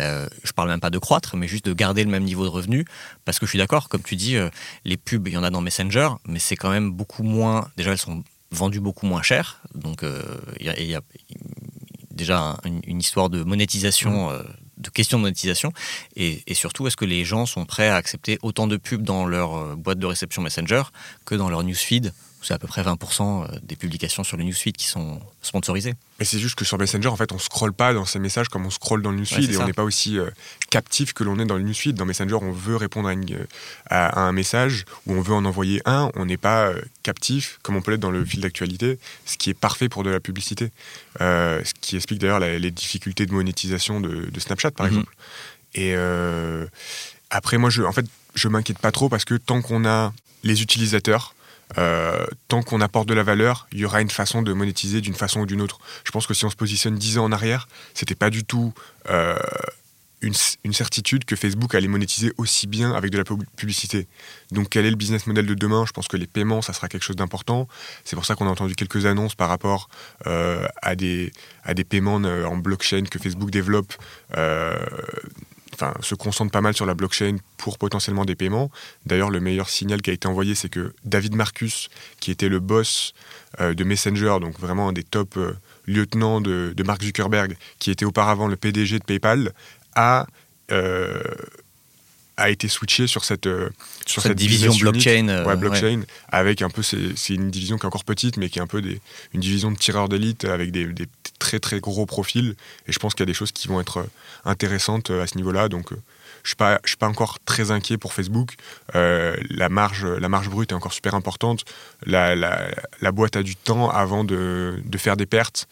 [0.00, 2.50] euh, je parle même pas de croître, mais juste de garder le même niveau de
[2.50, 2.84] revenus
[3.24, 4.48] Parce que je suis d'accord, comme tu dis, euh,
[4.84, 7.68] les pubs, il y en a dans Messenger, mais c'est quand même beaucoup moins.
[7.76, 9.60] Déjà, elles sont vendues beaucoup moins cher.
[9.74, 10.04] Donc,
[10.60, 11.00] il y, a
[12.10, 14.30] déjà une, histoire de monétisation.
[14.76, 15.72] De questions de monétisation
[16.16, 19.26] et, et surtout est-ce que les gens sont prêts à accepter autant de pubs dans
[19.26, 20.82] leur boîte de réception Messenger
[21.24, 22.12] que dans leur newsfeed
[22.46, 25.94] c'est à peu près 20% euh, des publications sur le newsfeed qui sont sponsorisées.
[26.20, 28.64] Mais c'est juste que sur Messenger, en fait, on scrolle pas dans ces messages comme
[28.64, 30.30] on scrolle dans le newsfeed et on n'est pas aussi euh,
[30.70, 31.96] captif que l'on est dans le newsfeed.
[31.96, 36.12] Dans Messenger, on veut répondre à, euh, un message ou on veut en envoyer un.
[36.14, 39.54] On n'est pas captif comme on peut l'être dans le fil d'actualité, ce qui est
[39.54, 40.70] parfait pour de la publicité.
[41.18, 44.92] ce qui explique d'ailleurs les difficultés de monétisation de, Snapchat, par mhm.
[44.92, 45.16] exemple.
[45.74, 45.94] Et
[47.30, 50.12] après, moi, je, en fait, je m'inquiète pas trop parce que tant qu'on a
[50.44, 51.34] les utilisateurs,
[51.78, 55.14] euh, tant qu'on apporte de la valeur, il y aura une façon de monétiser d'une
[55.14, 55.78] façon ou d'une autre.
[56.04, 58.72] Je pense que si on se positionne 10 ans en arrière, c'était pas du tout
[59.10, 59.36] euh,
[60.22, 63.24] une, certitude que Facebook allait monétiser aussi bien avec de la
[63.56, 64.08] publicité.
[64.50, 65.84] Donc quel est le business model de demain?
[65.86, 67.68] Je pense que les paiements, ça sera quelque chose d'important.
[68.04, 69.88] C'est pour ça qu'on a entendu quelques annonces par rapport
[70.26, 71.32] euh, à, des,
[71.64, 73.92] à des paiements en blockchain que Facebook développe
[75.76, 78.70] enfin, se concentre pas mal sur la blockchain pour potentiellement des paiements.
[79.04, 82.60] D'ailleurs, le meilleur signal qui a été envoyé, c'est que David Marcus, qui était le
[82.60, 83.12] boss
[83.60, 85.52] euh, de Messenger, donc vraiment un des top euh,
[85.86, 89.52] lieutenants de, Mark Zuckerberg, qui était auparavant le PDG de PayPal,
[89.94, 90.26] a
[90.72, 91.22] euh,
[92.38, 93.48] a été switché sur cette
[94.04, 98.04] sur, cette, division blockchain, ouais, blockchain avec un peu c'est une division qui est encore
[98.04, 99.00] petite mais qui est un peu des,
[99.32, 101.06] une division de tireurs d'élite avec des, des,
[101.38, 102.56] très très gros profil.
[102.86, 104.10] Et je pense qu'il y a des choses qui vont être euh,
[104.44, 105.68] intéressantes euh, à ce niveau-là.
[105.68, 105.96] Donc euh,
[106.42, 108.54] je suis, suis, pas encore très inquiet pour Facebook.
[108.94, 111.64] la, marge, la marge brute est encore super importante.
[112.04, 115.66] La, la, boîte a du temps avant de, de faire des pertes.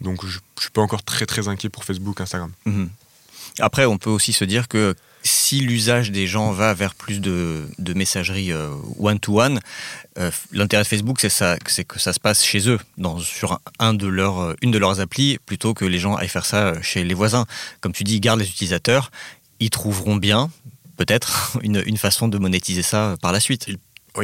[0.00, 2.52] Donc je ne suis pas encore très très inquiet pour Facebook, Instagram.
[2.64, 2.88] Mhm.
[3.60, 7.66] Après, on peut aussi se dire que si l'usage des gens va vers plus de,
[7.94, 9.60] messagerie euh, one-to-one,
[10.18, 12.78] euh, l'intérêt de Facebook, c'est que ça se passe chez eux,
[13.20, 17.46] sur une de leurs applis, plutôt que les gens aillent faire ça chez les voisins.
[17.80, 19.10] Comme tu dis, garde les utilisateurs,
[19.60, 20.50] ils trouveront bien,
[20.96, 23.78] peut-être, une, façon de monétiser ça par la suite ils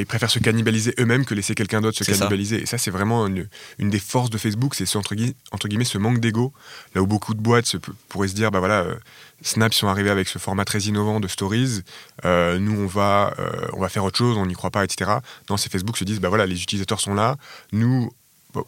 [0.07, 2.62] préfèrent se cannibaliser eux-mêmes que laisser quelqu'un d'autre se cannibaliser.
[2.62, 3.48] Et ça, c'est vraiment une,
[3.79, 5.14] des forces de Facebook, c'est entre,
[5.53, 6.53] entre, guillemets ce manque d'ego.
[6.94, 7.76] Là où beaucoup de boîtes
[8.09, 8.94] pourraient se dire, bah voilà, euh,
[9.42, 11.83] Snap sont arrivés avec ce format très innovant de stories,
[12.24, 15.11] euh, nous on va, euh, on va faire autre chose, on n'y croit pas, etc.
[15.48, 17.37] Non, c'est Facebook se disent, bah voilà, les utilisateurs sont là,
[17.72, 18.11] nous,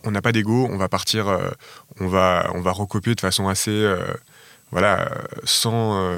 [0.04, 1.26] on n'a pas d'ego, on va partir,
[2.00, 3.94] on, va, on va recopier de façon assez,
[4.70, 5.10] voilà,
[5.44, 6.14] sans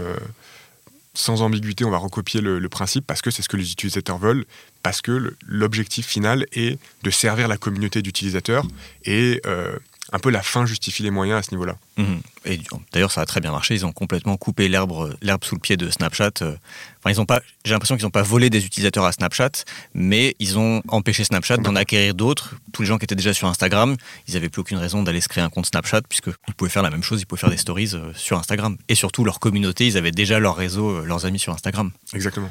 [1.14, 4.44] sans ambiguïté, on va recopier le, principe parce que c'est ce que les utilisateurs veulent,
[4.82, 8.66] parce que l'objectif final est de servir la communauté d'utilisateurs
[9.04, 9.76] et euh,
[10.12, 11.76] un peu la fin justifie les moyens à ce niveau-là.
[11.96, 12.20] Mhm.
[12.44, 12.60] Et
[12.92, 13.74] d'ailleurs, ça a très bien marché.
[13.74, 16.30] Ils ont complètement coupé l'herbe, l'herbe sous le pied de Snapchat.
[16.42, 16.56] Euh,
[16.98, 17.40] enfin, ils ont pas.
[17.64, 19.50] J'ai l'impression qu'ils n'ont pas volé des utilisateurs à Snapchat,
[19.94, 22.56] mais ils ont empêché Snapchat d'en acquérir d'autres.
[22.72, 23.96] Tous les gens qui étaient déjà sur Instagram,
[24.28, 26.90] ils n'avaient plus aucune raison d'aller se créer un compte Snapchat puisqu'ils pouvaient faire la
[26.90, 27.20] même chose.
[27.22, 28.76] Ils pouvaient faire des stories euh, sur Instagram.
[28.88, 31.90] Et surtout, leur communauté, ils avaient déjà leur réseau, euh, leurs amis sur Instagram.
[32.12, 32.50] Exactement.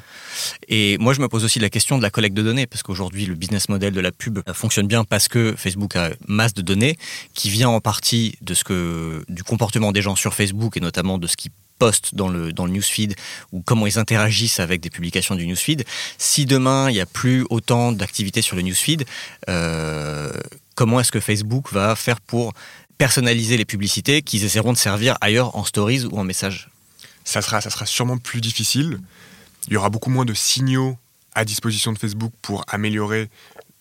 [0.68, 3.28] Et moi, je me pose aussi la question de la collecte de données parce qu'aujourd'hui,
[3.28, 6.98] le business model de la pub fonctionne bien parce que Facebook a masse de données
[7.36, 11.18] qui vient en partie de ce que du comportement des gens sur Facebook et notamment
[11.18, 13.16] de ce qu'ils postent dans le, dans le newsfeed
[13.52, 15.86] ou comment ils interagissent avec des publications du newsfeed.
[16.18, 19.06] Si demain il n'y a plus autant d'activités sur le newsfeed,
[19.50, 20.32] euh,
[20.76, 22.54] comment est-ce que Facebook va faire pour
[22.98, 26.70] personnaliser les publicités qu'ils essaieront de servir ailleurs en stories ou en messages?
[27.24, 29.00] Ça sera, ça sera sûrement plus difficile.
[29.68, 30.98] Il y aura beaucoup moins de signaux
[31.36, 33.30] à disposition de Facebook pour améliorer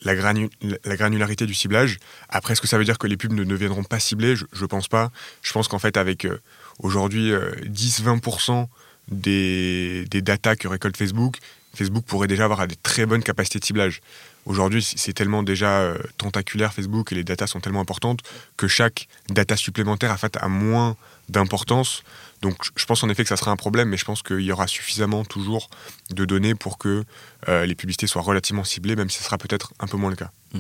[0.05, 1.99] la, la, granularité du ciblage.
[2.29, 4.67] Après, est-ce que ça veut dire que les pubs ne deviendront pas ciblées Je ne
[4.67, 5.11] pense pas.
[5.43, 6.41] Je pense qu'en fait, avec euh,
[6.79, 7.33] aujourd'hui
[7.65, 8.67] 10-20% euh,
[9.09, 11.39] des, des datas que récolte Facebook,
[11.75, 14.01] Facebook pourrait déjà avoir des très bonnes capacités de ciblage.
[14.45, 18.21] Aujourd'hui, c'est tellement déjà euh, tentaculaire Facebook et les datas sont tellement importantes
[18.57, 20.97] que chaque data supplémentaire a, a moins
[21.29, 22.03] d'importance.
[22.43, 24.51] Donc je pense en effet que ça sera un problème, mais je pense qu'il y
[24.51, 25.71] aura suffisamment toujours
[26.11, 27.05] de données pour que
[27.49, 30.17] euh, les publicités soient relativement ciblées, même si ce sera peut-être un peu moins le
[30.17, 30.31] cas.
[30.55, 30.59] Mmh.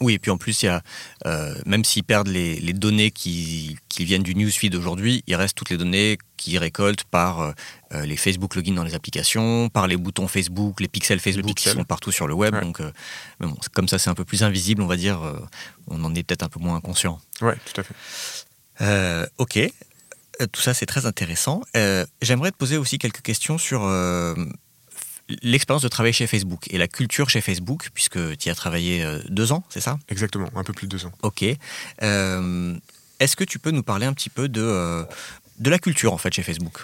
[0.00, 0.82] Oui, et puis en plus, il y a,
[1.26, 5.76] euh, même s'ils perdent les, données qui, viennent du newsfeed aujourd'hui, il reste toutes les
[5.76, 7.52] données qu'ils récoltent par euh,
[7.94, 11.68] euh, les Facebook login dans les applications, par les boutons Facebook, les pixels Facebook qui
[11.68, 12.58] sont partout sur le web.
[12.60, 12.80] Donc,
[13.40, 15.20] bon, comme ça, c'est un peu plus invisible, on va dire.
[15.88, 17.20] on en est peut-être un peu moins conscient.
[17.40, 19.30] Oui, tout à fait.
[19.38, 19.72] ok.
[20.50, 21.62] Tout ça, c'est très intéressant.
[22.22, 23.82] J'aimerais te poser aussi quelques questions sur
[25.42, 29.04] l'expérience de travailler chez Facebook et la culture chez Facebook, puisque tu y as travaillé
[29.04, 29.98] euh, deux ans, c'est ça?
[30.08, 31.12] Exactement, un peu plus de deux ans.
[31.22, 31.44] Ok.
[32.02, 32.74] Euh,
[33.20, 35.04] est-ce que tu peux nous parler un petit peu de, euh,
[35.58, 36.78] de la culture en fait chez Facebook?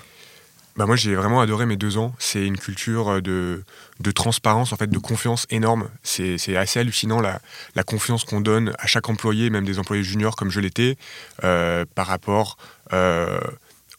[0.76, 2.14] Bah moi j'ai vraiment adoré mes deux ans.
[2.20, 3.64] C'est une culture de,
[3.98, 5.88] de, transparence, en fait, de confiance énorme.
[6.04, 7.40] C'est assez hallucinant la,
[7.74, 10.96] la confiance qu'on donne à chaque employé, même des employés juniors comme je l'étais,
[11.40, 12.58] par rapport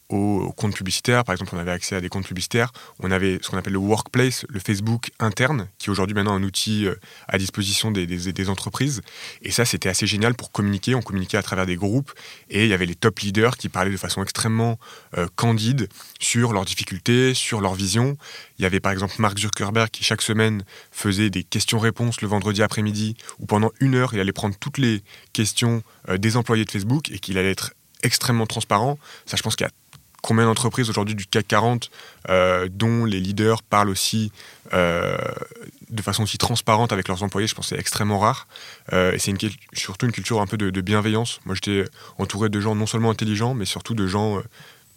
[0.10, 1.24] aux comptes publicitaires.
[1.24, 2.72] Par exemple, on avait accès à des comptes publicitaires.
[3.00, 6.43] On avait ce qu'on appelle le workplace, le Facebook interne, qui est aujourd'hui maintenant un
[6.43, 6.95] outil euh,
[7.28, 9.02] à disposition des, entreprises.
[9.41, 10.95] Et ça, c'était assez génial pour communiquer.
[10.95, 12.12] On communiquait à travers des groupes
[12.50, 14.80] et il y avait les top leaders qui parlaient de façon extrêmement
[15.17, 18.17] euh, candide sur leurs difficultés, sur leur vision.
[18.58, 22.63] Il y avait par exemple Mark Zuckerberg qui chaque semaine faisait des questions-réponses le vendredi
[22.63, 26.72] après-midi où pendant une heure, il allait prendre toutes les questions euh, des employés de
[26.72, 28.98] Facebook et qu'il allait être extrêmement transparent.
[29.26, 29.74] Ça, je pense qu'il y a
[30.22, 31.92] combien d'entreprises aujourd'hui du CAC 40
[32.30, 34.32] euh, dont les leaders parlent aussi
[34.74, 35.18] euh,
[35.90, 38.48] de façon aussi transparente avec leurs employés, je pense que c'est extrêmement rare.
[38.94, 39.34] Euh, et c'est
[39.74, 41.40] surtout une culture un peu de, bienveillance.
[41.46, 44.42] Moi, j'étais entouré de gens non seulement intelligents, mais surtout de gens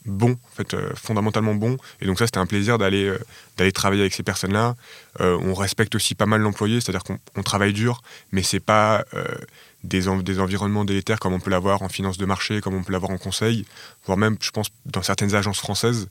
[0.04, 1.76] bons, en fait, fondamentalement bons.
[2.00, 3.12] Et donc ça, c'était un plaisir d'aller
[3.56, 4.74] d'aller travailler avec ces personnes-là.
[5.20, 9.04] on respecte aussi pas mal l'employé, c'est-à-dire qu'on travaille dur, mais c'est pas
[9.84, 12.92] des, des, environnements délétères comme on peut l'avoir en finance de marché, comme on peut
[12.92, 13.64] l'avoir en conseil,
[14.06, 16.08] voire même, je pense, dans certaines agences françaises.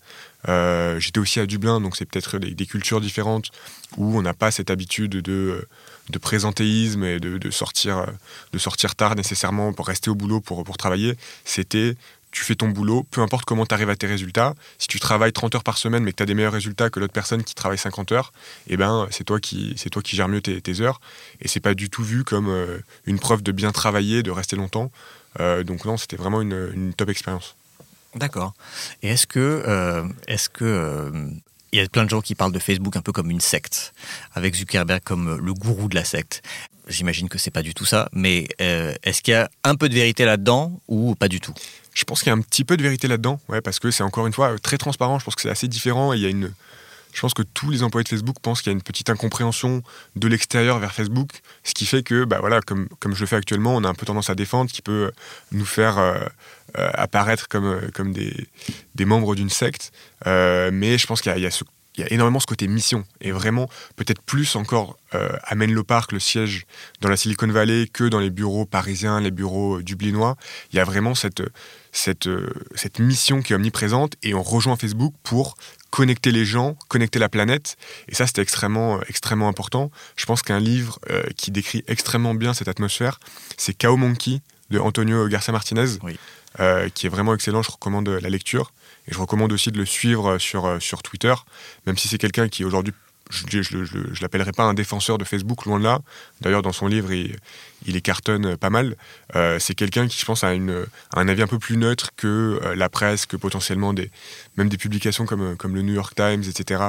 [0.49, 3.51] Euh, j'étais aussi à Dublin, donc c'est peut-être des, cultures différentes
[3.97, 5.67] où on n'a pas cette habitude de,
[6.09, 8.05] de présentéisme et de, de, sortir,
[8.51, 11.15] de sortir tard nécessairement pour rester au boulot pour, pour travailler.
[11.45, 11.95] C'était
[12.31, 14.55] tu fais ton boulot, peu importe comment tu arrives à tes résultats.
[14.77, 16.99] Si tu travailles 30 heures par semaine mais que tu as des meilleurs résultats que
[16.99, 18.31] l'autre personne qui travaille 50 heures,
[18.67, 21.01] eh ben, c'est toi qui toi qui gères mieux tes, heures
[21.41, 24.55] et c'est pas du tout vu comme euh, une preuve de bien travailler, de rester
[24.55, 24.91] longtemps.
[25.39, 27.55] Euh, donc non, c'était vraiment une, top expérience.
[28.15, 28.53] D'accord.
[29.03, 31.11] Et est-ce que euh, est-ce que
[31.73, 33.93] il y a plein de gens qui parlent de Facebook un peu comme une secte,
[34.33, 36.41] avec Zuckerberg comme le gourou de la secte?
[36.87, 39.93] J'imagine que c'est pas du tout ça, mais est-ce qu'il y a un peu de
[39.93, 41.53] vérité là-dedans ou pas du tout?
[41.93, 44.03] Je pense qu'il y a un petit peu de vérité là-dedans, ouais, parce que c'est
[44.03, 45.19] encore une fois très transparent.
[45.19, 46.51] Je pense que c'est assez différent et il y a une.
[47.13, 49.83] Je pense que tous les employés de Facebook pensent qu'il y a une petite incompréhension
[50.15, 53.35] de l'extérieur vers Facebook, ce qui fait que, bah voilà, comme, comme je le fais
[53.35, 55.11] actuellement, on a un peu tendance à défendre, qui peut
[55.51, 56.19] nous faire euh,
[56.77, 58.47] euh, apparaître comme, euh, comme des,
[58.95, 59.91] des membres d'une secte.
[60.25, 63.03] mais je pense qu'il y, y, a ce il y a énormément ce côté mission
[63.19, 66.65] et vraiment peut-être plus encore euh, à Menlo Park, le siège
[67.01, 70.37] dans la Silicon Valley, que dans les bureaux parisiens, les bureaux euh, dublinois.
[70.71, 71.43] Il y a vraiment cette,
[71.91, 75.57] cette, euh, cette mission qui est omniprésente et on rejoint Facebook pour
[75.89, 77.75] connecter les gens, connecter la planète.
[78.07, 79.91] Et ça, c'était extrêmement, extrêmement important.
[80.15, 80.99] Je pense qu'un livre
[81.35, 83.19] qui décrit extrêmement bien cette atmosphère,
[83.57, 85.97] c'est Chaos Monkey de Antonio Garcia Martinez,
[86.95, 87.61] qui est vraiment excellent.
[87.61, 88.71] Je recommande la lecture.
[89.07, 91.33] Et je recommande aussi de le suivre sur, euh, sur Twitter,
[91.85, 92.93] même si c'est quelqu'un qui aujourd'hui,
[93.29, 96.01] je ne l'appellerai pas un défenseur de Facebook, loin de là.
[96.41, 97.37] D'ailleurs, dans son livre, il,
[97.85, 98.97] il les cartonne pas mal.
[99.35, 100.85] Euh, c'est quelqu'un qui, je pense, a, une,
[101.15, 104.11] un avis un peu plus neutre que euh, la presse, que potentiellement des,
[104.57, 106.83] même des publications comme, comme le New York Times, etc.,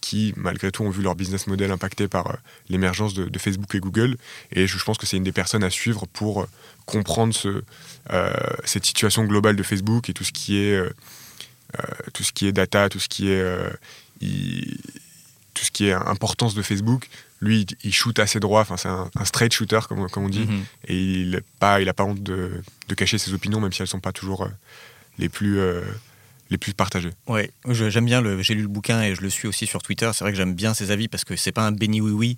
[0.00, 2.38] qui, malgré tout, ont vu leur business model impacté par
[2.70, 4.16] l'émergence de, Facebook et Google.
[4.50, 6.46] Et je, je pense que c'est une des personnes à suivre pour
[6.86, 7.62] comprendre ce,
[8.64, 10.90] cette situation globale de Facebook et tout ce qui est euh,
[12.12, 13.70] tout ce qui est data, tout ce qui est, euh,
[14.20, 17.08] tout ce qui est importance de Facebook,
[17.40, 18.62] lui, il shoot assez droit.
[18.62, 20.46] Enfin, c'est un, straight shooter, comme, comme on dit.
[20.46, 20.64] Mhm.
[20.88, 23.82] Et il n'a pas, il a pas honte de, de, cacher ses opinions, même si
[23.82, 24.48] elles ne sont pas toujours euh,
[25.18, 25.60] les plus
[26.48, 27.10] les plus partagées.
[27.26, 28.40] Oui, j'aime bien le.
[28.40, 30.08] J'ai lu le bouquin et je le suis aussi sur Twitter.
[30.14, 32.36] C'est vrai que j'aime bien ses avis parce que c'est pas un béni oui oui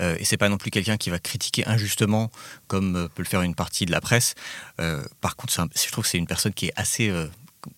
[0.00, 2.30] euh, et c'est pas non plus quelqu'un qui va critiquer injustement
[2.68, 4.34] comme peut le faire une partie de la presse.
[5.20, 7.12] par contre, je trouve que c'est une personne qui est assez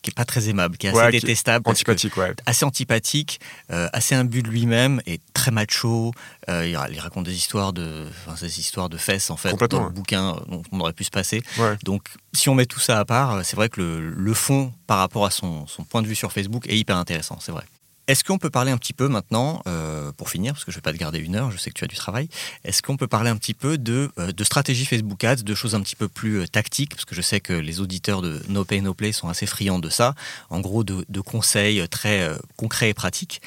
[0.02, 2.12] qui est pas très aimable, qui est assez détestable, antipathique,
[2.46, 3.40] assez antipathique,
[3.70, 6.12] euh, assez imbu de lui-même et très macho.
[6.48, 10.36] Euh, il, raconte des histoires de, enfin, histoires de fesses en fait dans le bouquin
[10.48, 11.42] dont on aurait pu se passer.
[11.84, 14.98] Donc, si on met tout ça à part, c'est vrai que le, le fond par
[14.98, 17.64] rapport à son, son point de vue sur Facebook est hyper intéressant, c'est vrai.
[18.06, 20.80] Est-ce qu'on peut parler un petit peu maintenant, euh, pour finir, parce que je ne
[20.80, 22.28] vais pas te garder une heure, je sais que tu as du travail,
[22.64, 25.80] est-ce qu'on peut parler un petit peu de, euh, stratégie Facebook Ads, de choses un
[25.80, 28.80] petit peu plus euh, tactiques, parce que je sais que les auditeurs de No Pay
[28.80, 30.14] No Play sont assez friands de ça,
[30.48, 33.42] en gros de, conseils très concrets et pratiques.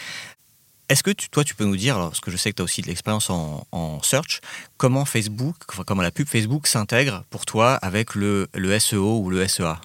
[0.87, 2.81] Est-ce que toi, tu peux nous dire, parce que je sais que tu as aussi
[2.81, 4.41] de l'expérience en, search,
[4.77, 9.47] comment Facebook, comment la pub Facebook s'intègre pour toi avec le, le SEO ou le
[9.47, 9.79] SEA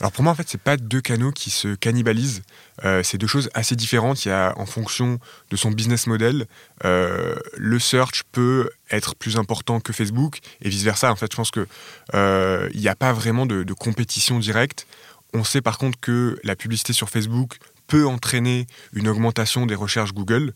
[0.00, 2.42] alors pour moi, en fait, c'est pas deux canaux qui se cannibalisent.
[2.84, 4.24] Euh, c'est deux choses assez différentes.
[4.24, 5.18] Il y a, en fonction
[5.50, 6.46] de son business model,
[6.86, 11.12] euh, le search peut être plus important que Facebook et vice versa.
[11.12, 11.66] En fait, je pense que
[12.14, 14.86] euh, il n'y a pas vraiment de, compétition directe.
[15.34, 20.12] On sait par contre que la publicité sur Facebook peut entraîner une augmentation des recherches
[20.12, 20.54] Google,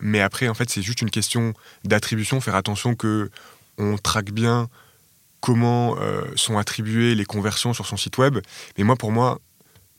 [0.00, 2.40] mais après, en fait, c'est juste une question d'attribution.
[2.40, 3.30] Faire attention que
[3.78, 4.68] on traque bien
[5.42, 8.38] comment euh, sont attribuées les conversions sur son site web.
[8.78, 9.40] Mais moi, pour moi,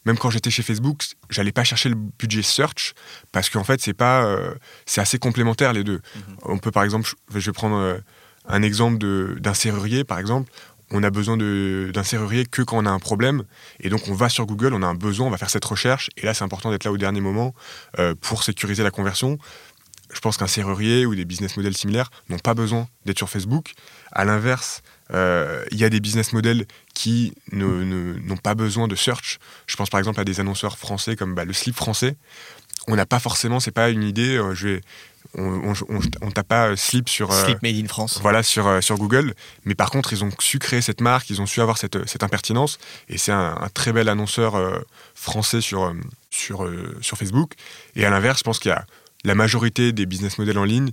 [0.06, 2.96] même quand j'étais chez Facebook, j'allais pas chercher le budget search
[3.32, 6.00] parce qu'en fait, c'est pas, euh, c'est assez complémentaire les deux.
[6.16, 6.38] Mhm.
[6.44, 7.98] On peut par exemple, je vais prendre euh,
[8.48, 8.98] un exemple
[9.40, 10.50] d'un serrurier, par exemple.
[10.92, 13.44] On a besoin d'un serrurier que quand on a un problème.
[13.80, 16.10] Et donc, on va sur Google, on a un besoin, on va faire cette recherche.
[16.18, 17.56] Et là, c'est important d'être là au dernier moment
[18.22, 19.40] pour sécuriser la conversion.
[20.14, 23.74] Je pense qu'un serrurier ou des business models similaires n'ont pas besoin d'être sur Facebook.
[24.12, 29.40] À l'inverse, euh, il y a des business models qui n'ont pas besoin de search.
[29.68, 32.16] Je pense par exemple à des annonceurs français comme bah, le slip français.
[32.88, 34.36] On n'a pas forcément, c'est pas une idée.
[34.38, 34.82] Euh, je vais,
[35.36, 35.74] on,
[36.22, 38.20] on, tape pas euh, slip sur slip made in France.
[38.22, 39.34] Voilà sur sur Google.
[39.66, 42.24] Mais par contre, ils ont su créer cette marque, ils ont su avoir cette, cette
[42.24, 42.78] impertinence.
[43.10, 44.56] Et c'est un, très bel annonceur
[45.16, 45.94] français sur
[46.30, 46.70] sur
[47.02, 47.54] sur Facebook.
[47.96, 48.86] Et à l'inverse, je pense qu'il y a
[49.24, 50.92] la majorité des business models en ligne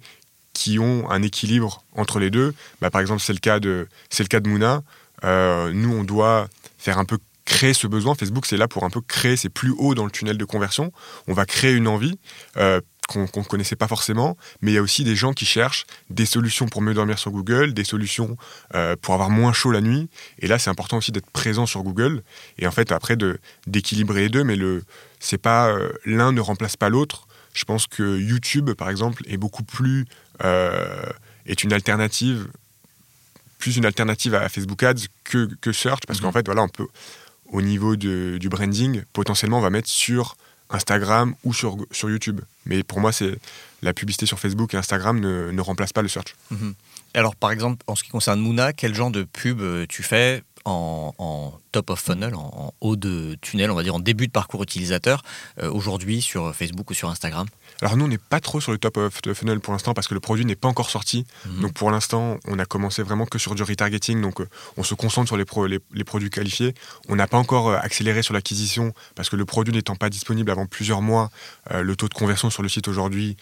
[0.52, 2.54] qui ont un équilibre entre les deux.
[2.80, 4.82] Bah, par exemple, c'est le cas de, c'est le cas de Mouna.
[5.24, 6.48] Euh, nous, on doit
[6.78, 8.14] faire un peu créer ce besoin.
[8.14, 10.92] Facebook, c'est là pour un peu créer, c'est plus haut dans le tunnel de conversion.
[11.26, 12.18] On va créer une envie
[12.56, 15.84] euh, qu'on ne connaissait pas forcément, mais il y a aussi des gens qui cherchent
[16.10, 18.36] des solutions pour mieux dormir sur Google, des solutions
[18.74, 20.08] euh, pour avoir moins chaud la nuit.
[20.38, 22.22] Et là, c'est important aussi d'être présent sur Google.
[22.58, 23.16] Et en fait, après,
[23.66, 24.84] d'équilibrer les deux, mais le,
[25.18, 25.74] c'est pas
[26.04, 27.26] l'un ne remplace pas l'autre.
[27.52, 30.06] Je pense que YouTube, par exemple, est beaucoup plus
[30.42, 32.48] est une alternative,
[33.58, 36.34] plus une alternative à Facebook Ads que, que Search, parce qu'en mhm.
[36.34, 36.86] fait, voilà, on peut,
[37.46, 40.36] au niveau du branding, potentiellement, on va mettre sur
[40.70, 42.40] Instagram ou sur, sur YouTube.
[42.66, 43.38] Mais pour moi, c'est
[43.82, 46.34] la publicité sur Facebook et Instagram ne, ne remplace pas le search.
[46.50, 46.74] Mhm.
[47.14, 50.42] Alors, par exemple, en ce qui concerne Mouna, quel genre de pub euh, tu fais
[50.70, 54.62] en, top of funnel, en, haut de tunnel, on va dire en début de parcours
[54.62, 55.22] utilisateur,
[55.62, 57.46] euh, aujourd'hui sur Facebook ou sur Instagram?
[57.80, 60.14] Alors nous, on n'est pas trop sur le top of funnel pour l'instant parce que
[60.14, 61.26] le produit n'est pas encore sorti.
[61.46, 61.62] Mhm.
[61.62, 64.20] Donc pour l'instant, on a commencé vraiment que sur du retargeting.
[64.20, 66.74] Donc euh, on se concentre sur les, les, produits qualifiés.
[67.08, 70.50] On n'a pas encore euh, accéléré sur l'acquisition parce que le produit n'étant pas disponible
[70.50, 71.30] avant plusieurs mois,
[71.72, 73.36] le taux de conversion sur le site aujourd'hui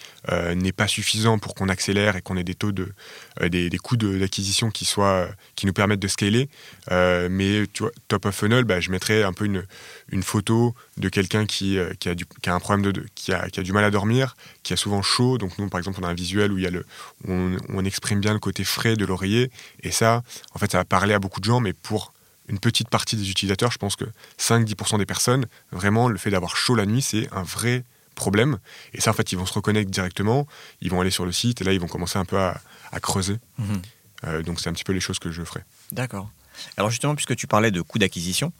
[0.54, 2.92] n'est pas suffisant pour qu'on accélère et qu'on ait des taux de
[3.40, 6.48] des, des, coûts d'acquisition qui soient qui nous permettent de scaler.
[6.90, 9.64] Euh, mais tu vois, top of funnel, bah, je mettrais un peu une,
[10.10, 13.48] une photo de quelqu'un qui, euh, qui, a qui a un problème de, qui, a,
[13.48, 15.38] qui a du mal à dormir, qui a souvent chaud.
[15.38, 16.84] Donc nous, par exemple, on a un visuel où il y a le,
[17.26, 19.50] on, on exprime bien le côté frais de l'oreiller.
[19.82, 20.22] Et ça,
[20.54, 22.12] en fait, ça va parler à beaucoup de gens, mais pour
[22.48, 24.06] une petite partie des utilisateurs, je pense que
[24.38, 28.58] 5-10% des personnes, vraiment, le fait d'avoir chaud la nuit, c'est un vrai problème.
[28.94, 30.46] Et ça, en fait, ils vont se reconnecter directement,
[30.80, 32.60] ils vont aller sur le site, et là, ils vont commencer un peu à,
[32.90, 33.38] à creuser.
[33.58, 33.82] Mhm.
[34.24, 35.60] Euh, donc, c'est un petit peu les choses que je ferai.
[35.92, 36.30] D'accord.
[36.76, 38.52] Alors justement, puisque tu parlais de coûts d'acquisition,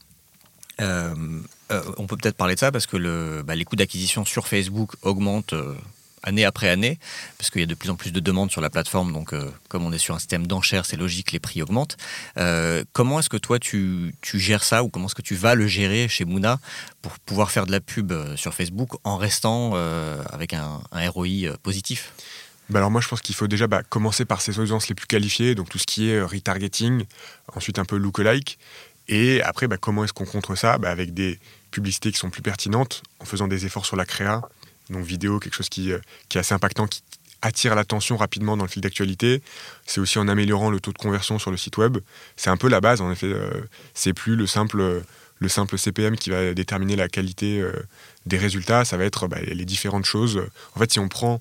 [0.81, 1.13] euh,
[1.71, 4.91] euh, on peut peut-être parler de ça parce que bah, les coûts d'acquisition sur Facebook
[5.01, 5.75] augmentent euh,
[6.23, 6.99] année après année,
[7.37, 9.33] parce qu'il y a de plus en plus de demandes sur la plateforme, donc
[9.69, 11.95] comme on est sur un système d'enchères, c'est logique, les prix augmentent.
[12.91, 16.09] comment est-ce que toi tu, gères ça ou comment est-ce que tu vas le gérer
[16.09, 16.59] chez Mouna
[17.01, 19.75] pour pouvoir faire de la pub sur Facebook en restant
[20.29, 22.11] avec un, un ROI positif?
[22.69, 25.07] Bah alors moi je pense qu'il faut déjà bah, commencer par ses audiences les plus
[25.07, 27.05] qualifiées, donc tout ce qui est euh, retargeting,
[27.55, 28.59] ensuite un peu lookalike,
[29.07, 30.73] et après bah, comment est-ce qu'on contre ça?
[30.83, 31.39] Avec des
[31.71, 34.41] publicités qui sont plus pertinentes, en faisant des efforts sur la créa,
[34.89, 35.99] donc vidéo, quelque chose qui, euh,
[36.29, 37.01] qui est assez impactant, qui
[37.41, 39.41] attire l'attention rapidement dans le fil d'actualité.
[39.85, 41.97] C'est aussi en améliorant le taux de conversion sur le site web.
[42.35, 43.27] C'est un peu la base en effet.
[43.27, 43.61] Euh,
[43.93, 45.03] c'est plus le simple
[45.41, 47.63] le simple CPM qui va déterminer la qualité
[48.25, 50.43] des résultats, ça va être les différentes choses.
[50.75, 51.39] En fait, si on prend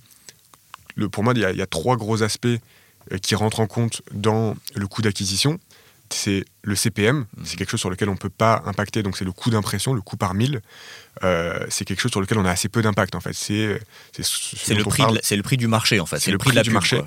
[1.06, 4.86] pour moi, il y, a, trois gros aspects euh, qui rentrent en compte dans le
[4.86, 5.58] coût d'acquisition.
[6.10, 7.44] C'est le CPM, mmh.
[7.44, 9.92] c'est quelque chose sur lequel on ne peut pas impacter, donc c'est le coût d'impression,
[9.92, 10.62] le coût par mille.
[11.22, 13.34] Euh, c'est quelque chose sur lequel on a assez peu d'impact en fait.
[13.34, 13.78] C'est
[14.16, 16.18] le, prix le prix du marché en fait.
[16.18, 17.02] C'est le, prix, du marché.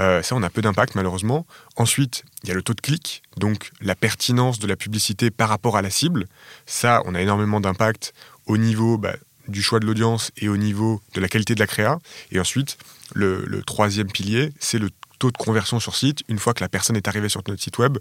[0.00, 1.46] Euh, ça, on a peu d'impact malheureusement.
[1.76, 5.48] Ensuite, il y a le taux de clic, donc la pertinence de la publicité par
[5.48, 6.26] rapport à la cible.
[6.66, 8.14] Ça, on a énormément d'impact
[8.46, 9.16] au niveau bah,
[9.48, 11.98] du choix de l'audience et au niveau de la qualité de la créa.
[12.30, 12.78] Et ensuite,
[13.14, 16.22] le, troisième pilier, c'est le taux de conversion sur site.
[16.28, 17.98] Une fois que la personne est arrivée sur notre site web,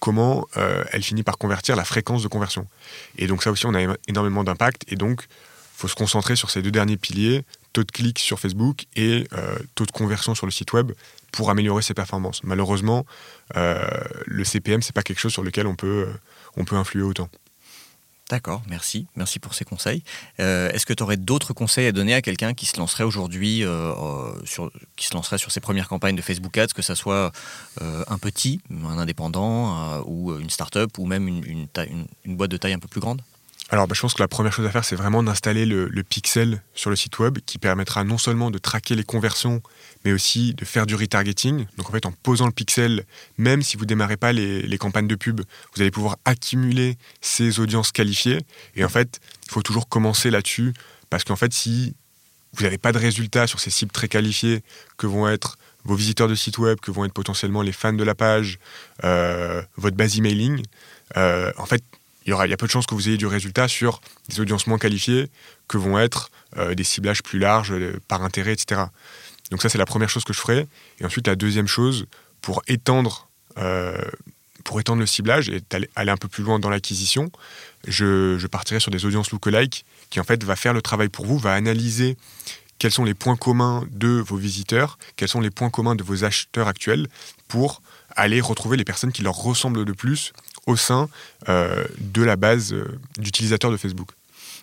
[0.00, 2.66] comment euh, elle finit par convertir, la fréquence de conversion.
[3.16, 4.84] Et donc ça aussi, on a énormément d'impact.
[4.88, 5.26] Et donc,
[5.74, 9.28] faut se concentrer sur ces deux derniers piliers, taux de clics sur Facebook et
[9.76, 10.92] taux de conversion sur le site web
[11.30, 12.42] pour améliorer ses performances.
[12.42, 13.06] Malheureusement,
[13.54, 16.08] le CPM, c'est pas quelque chose sur lequel on peut,
[16.56, 17.30] on peut influer autant.
[18.30, 19.06] D'accord, merci.
[19.16, 20.02] Merci pour ces conseils.
[20.38, 23.64] Euh, est-ce que tu aurais d'autres conseils à donner à quelqu'un qui se lancerait aujourd'hui,
[23.64, 27.32] euh, sur, qui se lancerait sur ses premières campagnes de Facebook Ads, que ce soit
[27.80, 32.78] euh, un petit, un indépendant, ou une start-up, ou même une boîte de taille un
[32.78, 33.22] peu plus grande?
[33.70, 36.62] Alors, bah, je pense que la première chose à faire, c'est vraiment d'installer le, pixel
[36.74, 39.62] sur le site web qui permettra non seulement de traquer les conversions,
[40.04, 41.66] mais aussi de faire du retargeting.
[41.76, 43.04] Donc, en fait, en posant le pixel,
[43.36, 45.42] même si vous ne démarrez pas les, campagnes de pub,
[45.74, 48.38] vous allez pouvoir accumuler ces audiences qualifiées.
[48.74, 50.72] Et en fait, il faut toujours commencer là-dessus
[51.10, 51.94] parce qu'en fait, si
[52.54, 54.62] vous n'avez pas de résultats sur ces cibles très qualifiées
[54.96, 58.04] que vont être vos visiteurs de site web, que vont être potentiellement les fans de
[58.04, 58.58] la page,
[59.04, 60.62] euh, votre base emailing,
[61.16, 61.82] euh, en fait,
[62.28, 64.78] il y, a peu de chances que vous ayez du résultat sur des audiences moins
[64.78, 65.30] qualifiées
[65.66, 68.82] que vont être euh, des ciblages plus larges euh, par intérêt, etc.
[69.50, 70.66] Donc ça, c'est la première chose que je ferai.
[71.00, 72.06] Et ensuite, la deuxième chose,
[72.42, 73.96] pour étendre, euh,
[74.62, 75.62] pour étendre le ciblage et
[75.96, 77.32] aller un peu plus loin dans l'acquisition,
[77.86, 81.24] je, je, partirai sur des audiences lookalike qui, en fait, va faire le travail pour
[81.24, 82.18] vous, va analyser
[82.78, 86.24] quels sont les points communs de vos visiteurs, quels sont les points communs de vos
[86.24, 87.08] acheteurs actuels
[87.48, 87.80] pour
[88.14, 90.32] aller retrouver les personnes qui leur ressemblent le plus
[90.68, 91.08] au sein
[91.48, 94.10] euh, de la base euh, d'utilisateurs de Facebook.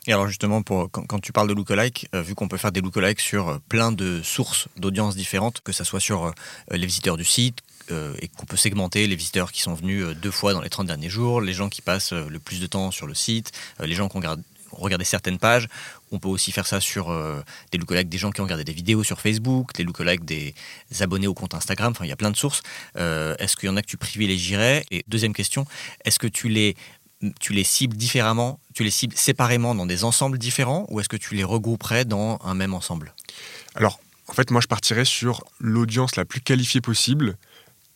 [0.08, 2.80] Et alors justement, pour, quand, tu parles de lookalike, euh, vu qu'on peut faire des
[2.80, 6.32] lookalike sur plein de sources d'audience différentes, que ce soit sur
[6.70, 7.60] les visiteurs du site,
[8.20, 11.10] et qu'on peut segmenter les visiteurs qui sont venus deux fois dans les 30 derniers
[11.10, 14.18] jours, les gens qui passent le plus de temps sur le site, les gens qui
[14.18, 14.22] ont
[14.76, 15.68] regardé certaines pages.
[16.12, 17.08] On peut aussi faire ça sur
[17.72, 20.54] des lookalikes des gens qui ont regardé des vidéos sur Facebook, des lookalikes des
[21.00, 21.92] abonnés au compte Instagram.
[21.92, 22.62] Enfin, il y a plein de sources.
[22.96, 24.86] est-ce qu'il y en a que tu privilégierais?
[24.92, 25.66] Et deuxième question,
[26.04, 26.76] est-ce que tu les
[27.40, 31.18] tu les cibles différemment, tu les cibles séparément dans des ensembles différents ou est-ce que
[31.18, 33.14] tu les regrouperais dans un même ensemble?
[33.76, 37.38] Alors, en fait, moi, je partirais sur l'audience la plus qualifiée possible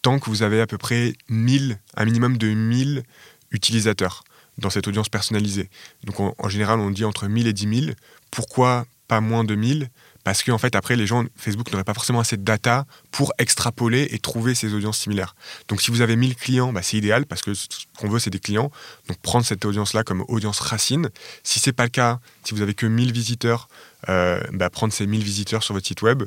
[0.02, 3.04] tant que vous avez à peu près 1000, un minimum de 1000
[3.52, 4.24] utilisateurs
[4.60, 5.70] dans cette audience personnalisée.
[6.03, 7.91] Donc, en, général, on dit entre 1000 et 10 000.
[8.32, 9.89] Pourquoi pas moins de 1000
[10.24, 14.10] parce qu'en fait, après, les gens, Facebook n'aurait pas forcément assez de data pour extrapoler
[14.12, 15.34] et trouver ces audiences similaires.
[15.70, 18.30] Donc, si vous avez 1000 clients, bah, c'est idéal parce que ce qu'on veut, c'est
[18.30, 18.70] des clients.
[19.07, 21.10] Donc, prendre cette audience-là comme audience racine.
[21.43, 23.70] Si ce n'est pas le cas, si vous avez que 1000 visiteurs,
[24.10, 26.24] euh, bah, prendre ces 1000 visiteurs sur votre site web.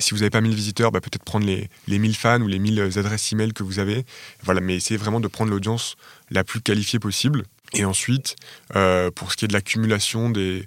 [0.00, 2.58] si vous n'avez pas 1000 visiteurs, bah, peut-être prendre les, les 1000 fans ou les
[2.58, 4.04] 1000 adresses email que vous avez.
[4.42, 5.96] Voilà, mais essayez vraiment de prendre l'audience
[6.30, 7.44] la plus qualifiée possible.
[7.74, 8.36] Et ensuite,
[8.76, 10.66] euh, pour ce qui est de l'accumulation des.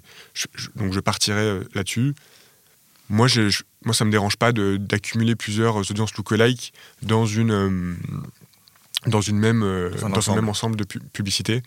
[0.76, 2.14] donc je partirai euh, là-dessus
[3.12, 6.72] moi, je, moi, ça me dérange pas d'accumuler plusieurs audiences lookalike
[7.02, 7.94] dans une euh,
[9.06, 11.62] dans une même euh, dans, un, même ensemble de publicité.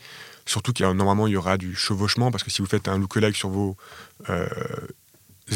[0.47, 3.35] Surtout qu'il normalement il y aura du chevauchement parce que si vous faites un lookalike
[3.35, 3.77] sur vos
[4.29, 4.47] euh,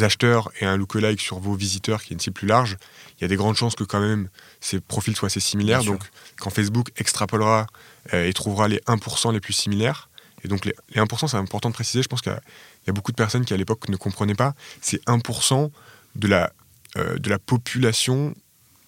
[0.02, 2.78] acheteurs et un lookalike sur vos visiteurs qui est une cible plus large,
[3.18, 4.30] il y a des grandes chances que quand même
[4.62, 5.84] ces profils soient assez similaires.
[5.84, 6.04] donc
[6.38, 7.66] quand Facebook extrapolera
[8.14, 10.10] et trouvera les 1% les plus similaires,
[10.44, 12.32] et donc les, les 1% c'est important de préciser, je pense qu'il
[12.88, 15.72] y a beaucoup de personnes qui à l'époque ne comprenaient pas, c'est 1%
[16.16, 16.52] de la,
[16.98, 18.34] euh, de la population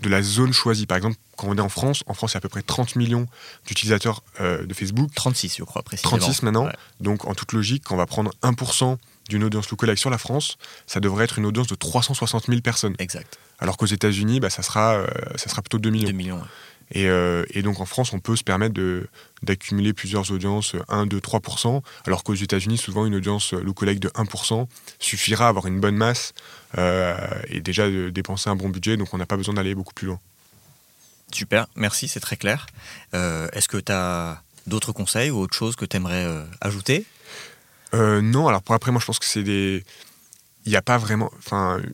[0.02, 0.88] de la zone choisie.
[0.88, 2.64] Par exemple, quand on est en France, en France, il y a à peu près
[2.64, 3.28] 30 millions
[3.68, 5.14] d'utilisateurs euh, de Facebook.
[5.14, 6.18] 36, je crois, précisément.
[6.18, 6.70] 36 maintenant.
[7.00, 8.98] Donc, en toute logique, quand on va prendre 1%
[9.30, 10.58] d'une audience lookalike sur la France,
[10.88, 12.96] ça devrait être une audience de 360 000 personnes.
[12.98, 13.38] Exact.
[13.60, 16.08] Alors qu'aux États-Unis, bah, ça, sera, euh, ça sera plutôt 2 millions.
[16.08, 16.42] 2 millions.
[16.96, 18.80] Euh, et, donc en France, on peut se permettre
[19.44, 24.68] d'accumuler plusieurs audiences 1, 2, 3%, alors qu'aux États-Unis, souvent une audience lookalike de 1%
[25.00, 26.34] suffira à avoir une bonne masse
[26.78, 27.16] euh,
[27.48, 30.08] et déjà de dépenser un bon budget, donc on n'a pas besoin d'aller beaucoup plus
[30.08, 30.20] loin.
[31.32, 32.68] Super, merci, c'est très clair.
[33.14, 36.28] Euh, est-ce que tu as d'autres conseils ou autre chose que tu aimerais
[36.60, 37.06] ajouter?
[37.94, 39.84] Non, alors pour après, moi je pense que c'est des
[40.66, 41.32] il n'y a pas vraiment.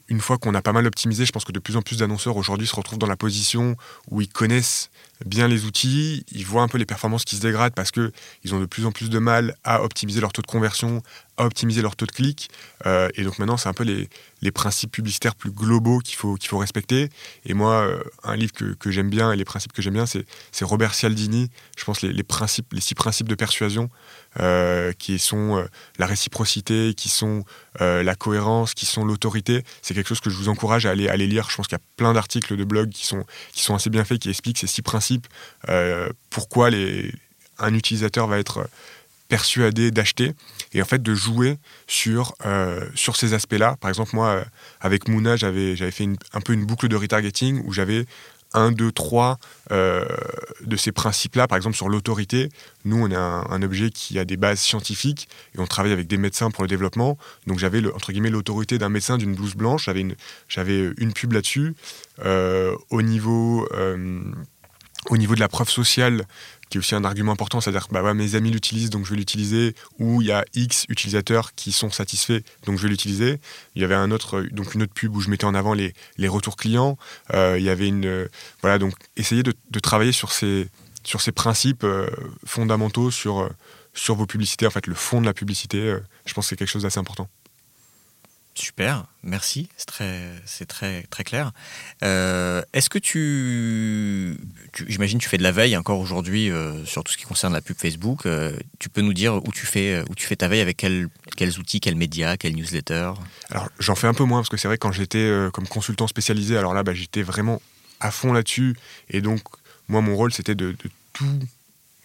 [0.09, 2.37] Une fois qu'on a pas mal optimisé, je pense que de plus en plus d'annonceurs
[2.37, 3.75] aujourd'hui se retrouvent dans la position
[4.09, 4.89] où ils connaissent
[5.25, 8.11] bien les outils, ils voient un peu les performances qui se dégradent parce qu'ils
[8.53, 11.01] ont de plus en plus de mal à optimiser leur taux de conversion,
[11.37, 12.49] à optimiser leur taux de clic.
[12.85, 14.09] Euh, et donc maintenant, c'est un peu les,
[14.41, 17.09] les, principes publicitaires plus globaux qu'il faut, qu'il faut respecter.
[17.45, 20.05] Et moi, euh, un livre que, que j'aime bien et les principes que j'aime bien,
[20.05, 20.25] c'est,
[20.61, 21.49] Robert Cialdini.
[21.77, 22.23] Je pense les, les,
[22.81, 23.89] six principes de persuasion
[24.39, 25.65] euh, qui sont
[25.99, 27.43] la réciprocité, qui sont
[27.79, 29.63] la cohérence, qui sont l'autorité.
[29.83, 31.49] C'est quelque chose que je vous encourage à aller, aller lire.
[31.49, 33.23] Je pense qu'il y a plein d'articles de blog qui sont,
[33.53, 35.27] qui sont assez bien faits, qui expliquent ces six principes,
[36.31, 37.11] pourquoi les,
[37.59, 38.67] un utilisateur va être
[39.27, 40.33] persuadé d'acheter
[40.73, 41.57] et en fait de jouer
[41.87, 43.75] sur, euh, sur ces aspects-là.
[43.79, 44.43] Par exemple, moi, euh,
[44.81, 48.05] avec Mouna, j'avais, j'avais fait un peu une boucle de retargeting où j'avais
[48.53, 51.47] un, deux, trois de ces principes-là.
[51.49, 52.47] Par exemple, sur l'autorité,
[52.85, 56.15] nous, on a un, objet qui a des bases scientifiques et on travaille avec des
[56.15, 57.17] médecins pour le développement.
[57.45, 59.85] Donc j'avais, entre guillemets, l'autorité d'un médecin d'une blouse blanche.
[59.85, 60.15] J'avais une,
[60.47, 61.75] j'avais une pub là-dessus.
[62.23, 63.67] au niveau
[65.09, 66.25] au niveau de la preuve sociale,
[66.69, 69.75] qui est aussi un argument important, c'est-à-dire bah mes amis l'utilisent donc je vais l'utiliser,
[69.99, 73.39] ou il y a X utilisateurs qui sont satisfaits donc je vais l'utiliser.
[73.75, 75.93] Il y avait un autre, donc une autre pub où je mettais en avant les,
[76.17, 76.97] les retours clients.
[77.33, 78.27] Euh, il y avait une,
[78.61, 80.67] voilà donc essayer de, de, travailler sur ces
[81.03, 82.09] sur ces principes euh,
[82.45, 83.49] fondamentaux sur euh,
[83.93, 85.95] sur vos publicités, en fait le fond de la publicité.
[86.25, 87.29] je pense que c'est quelque chose d'assez important.
[88.57, 91.51] Super, merci, c'est très, c'est très, très clair.
[92.03, 94.35] Euh, est-ce que tu,
[94.87, 97.61] j'imagine, tu fais de la veille encore aujourd'hui euh, sur tout ce qui concerne la
[97.61, 98.25] pub Facebook.
[98.25, 101.59] Euh, tu peux nous dire où tu fais, où tu fais ta veille avec quels
[101.59, 103.13] outils, quels médias, quels newsletters?
[103.51, 106.57] Alors j'en fais un peu moins parce que c'est vrai quand j'étais comme consultant spécialisé,
[106.57, 107.61] alors là, bah, j'étais vraiment
[107.99, 108.75] à fond là-dessus
[109.11, 109.41] et donc
[109.87, 110.89] moi mon rôle c'était de tout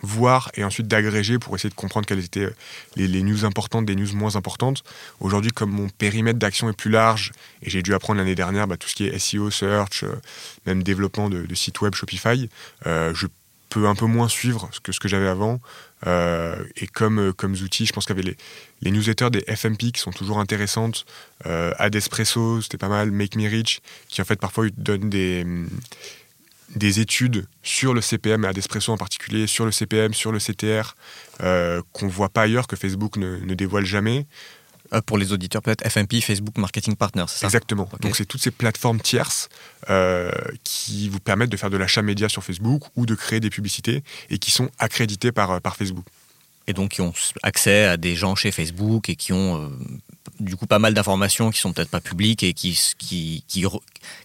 [0.03, 2.55] voir et ensuite d'agréger pour essayer de comprendre quelles étaient euh,
[2.97, 4.83] les, news importantes des news moins importantes.
[5.21, 7.33] Aujourd'hui, comme mon périmètre d'action est plus large,
[7.63, 10.15] et j'ai dû apprendre l'année dernière bah, tout ce qui est SEO, search, euh,
[10.67, 12.49] même développement de, sites web Shopify,
[12.87, 13.27] euh, je
[13.69, 15.61] peux un peu moins suivre que ce que j'avais avant.
[16.05, 18.37] et comme, comme outils, je pense avait les,
[18.83, 21.07] les, newsletters des FMP qui sont toujours intéressantes.
[21.45, 23.11] Adespresso, c'était pas mal.
[23.11, 25.47] Make Me Rich, qui en fait parfois donnent des
[26.77, 30.39] des études sur le CPM, et à Despresso en particulier, sur le CPM, sur le
[30.39, 30.95] CTR,
[31.43, 34.27] euh, qu'on ne voit pas ailleurs, que Facebook ne, dévoile jamais.
[34.93, 37.47] Euh, pour les auditeurs, peut-être FMP, Facebook Marketing Partner, c'est ça?
[37.47, 37.89] Exactement.
[38.01, 39.49] Donc, c'est toutes ces plateformes tierces
[39.89, 40.31] euh,
[40.65, 44.03] qui vous permettent de faire de l'achat média sur Facebook ou de créer des publicités
[44.29, 46.05] et qui sont accréditées par, par Facebook.
[46.67, 49.71] Et donc, qui ont accès à des gens chez Facebook et qui ont
[50.43, 53.65] du coup pas mal d'informations qui sont peut-être pas publiques et qui, qui, qui,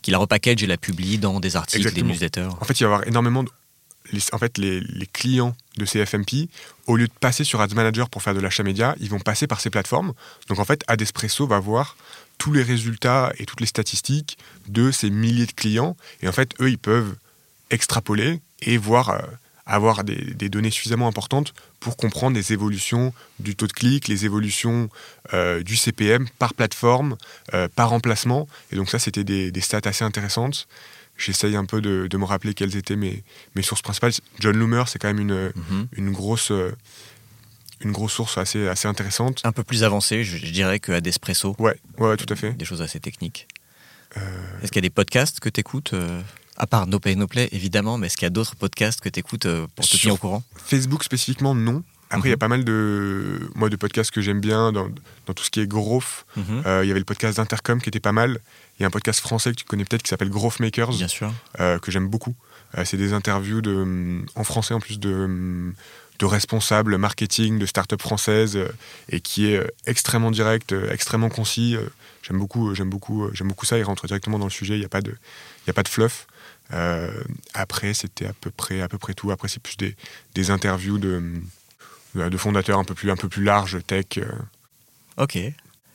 [0.01, 2.49] qui, la repackage et la publie dans des articles, des newsletters.
[2.59, 3.49] En fait, il va y avoir énormément de.
[4.13, 6.47] Les, en fait, les, les, clients de ces FMP,
[6.85, 9.47] au lieu de passer sur Ads Manager pour faire de l'achat média, ils vont passer
[9.47, 10.13] par ces plateformes.
[10.47, 11.97] Donc en fait, Adespresso va voir
[12.37, 14.37] tous les résultats et toutes les statistiques
[14.69, 15.97] de ces milliers de clients.
[16.21, 17.15] Et en fait, eux, ils peuvent
[17.69, 19.09] extrapoler et voir.
[19.09, 19.21] Euh,
[19.67, 24.89] avoir des, données suffisamment importantes pour comprendre les évolutions du taux de clic, les évolutions
[25.33, 27.17] euh, du CPM par plateforme,
[27.53, 28.47] euh, par emplacement.
[28.71, 30.67] Et donc ça, c'était des, stats assez intéressantes.
[31.17, 33.23] J'essaye un peu de, me rappeler quelles étaient mes,
[33.55, 34.13] mes sources principales.
[34.39, 35.87] John Loomer, c'est quand même une, mhm.
[35.97, 36.51] une grosse
[37.81, 39.41] une grosse source assez, assez intéressante.
[39.43, 41.55] Un peu plus avancée, je, dirais, que Adespresso.
[41.59, 42.53] Ouais, ouais, tout à fait.
[42.53, 43.47] Des choses assez techniques.
[44.17, 44.21] Euh,
[44.63, 45.93] Est-ce qu'il y a des podcasts que tu écoutes
[46.57, 49.09] à part No Pay No Play, évidemment, mais est-ce qu'il y a d'autres podcasts que
[49.09, 50.43] tu écoutes euh, pour te tenir au courant?
[50.55, 51.83] Facebook spécifiquement, non.
[52.09, 52.39] Après, il y a mhm.
[52.39, 54.87] pas mal de, moi, de podcasts que j'aime bien dans,
[55.25, 56.25] dans, tout ce qui est growth.
[56.35, 56.63] Mhm.
[56.65, 58.39] Euh, il y avait le podcast d'Intercom qui était pas mal.
[58.79, 60.91] Il y a un podcast français que tu connais peut-être qui s'appelle Growth Makers.
[60.91, 61.33] Bien sûr.
[61.59, 62.33] Euh, que j'aime beaucoup.
[62.85, 65.73] c'est des interviews de, en français en plus de,
[66.19, 68.57] de responsables marketing de start-up françaises
[69.09, 71.75] et qui est extrêmement direct, extrêmement concis.
[72.23, 73.77] j'aime beaucoup, j'aime beaucoup, j'aime beaucoup ça.
[73.77, 74.75] Il rentre directement dans le sujet.
[74.75, 76.25] Il n'y a pas de, il y a pas de fluff.
[76.73, 79.31] Euh, après, c'était à peu près, à peu près tout.
[79.31, 79.95] Après, c'est plus des,
[80.35, 81.41] des interviews de,
[82.15, 84.17] de fondateurs un peu plus, un peu plus larges, tech.
[84.17, 84.31] Euh.
[85.17, 85.37] Ok.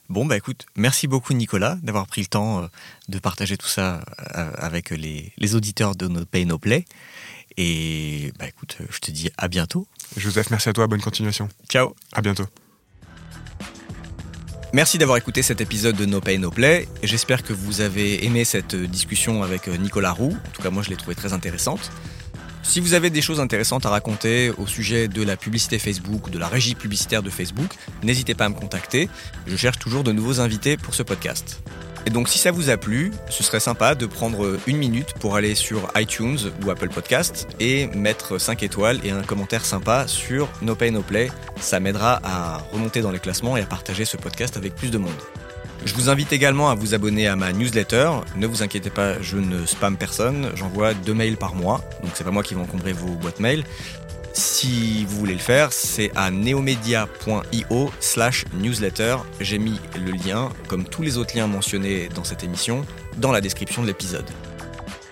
[0.08, 2.66] Bon, bah écoute, merci beaucoup Nicolas d'avoir pris le temps euh,
[3.08, 6.84] de partager tout ça avec les, les auditeurs de No Pay No Play.
[7.56, 9.86] Et bah écoute, je te dis à bientôt.
[10.16, 11.48] Joseph, merci à toi, bonne continuation.
[11.68, 11.94] Ciao.
[12.12, 12.46] À bientôt.
[14.74, 16.88] Merci d'avoir écouté cet épisode de No Pay No Play.
[17.02, 20.32] J'espère que vous avez aimé cette discussion avec euh, Nicolas Roux.
[20.32, 21.92] En tout cas, moi, je l'ai trouvée très intéressante.
[22.62, 26.30] Si vous avez des choses intéressantes à raconter au sujet de la publicité Facebook ou
[26.30, 29.10] de la régie publicitaire de Facebook, n'hésitez pas à me contacter.
[29.46, 31.62] Je cherche toujours de nouveaux invités pour ce podcast.
[32.06, 35.36] Et donc si ça vous a plu, ce serait sympa de prendre une minute pour
[35.36, 40.48] aller sur iTunes ou Apple Podcast et mettre 5 étoiles et un commentaire sympa sur
[40.62, 41.30] No Pay No Play.
[41.60, 44.98] Ça m'aidera à remonter dans les classements et à partager ce podcast avec plus de
[44.98, 45.12] monde.
[45.84, 48.10] Je vous invite également à vous abonner à ma newsletter.
[48.36, 50.52] Ne vous inquiétez pas, je ne spam personne.
[50.54, 53.64] J'envoie deux mails par mois, donc c'est pas moi qui vais encombrer vos boîtes mail.
[54.32, 59.16] Si vous voulez le faire, c'est à neomedia.io slash newsletter.
[59.40, 62.84] J'ai mis le lien, comme tous les autres liens mentionnés dans cette émission,
[63.18, 64.24] dans la description de l'épisode.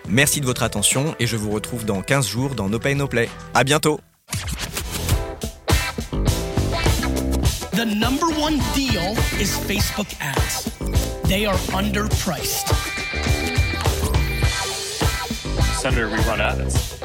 [0.09, 3.07] Merci de votre attention et je vous retrouve dans 15 jours dans No Pay No
[3.07, 3.29] Play.
[3.55, 4.01] À bientôt
[7.73, 10.71] The number one deal is Facebook ads.
[11.29, 12.69] They are underpriced.
[15.81, 17.01] Senator, we run ads.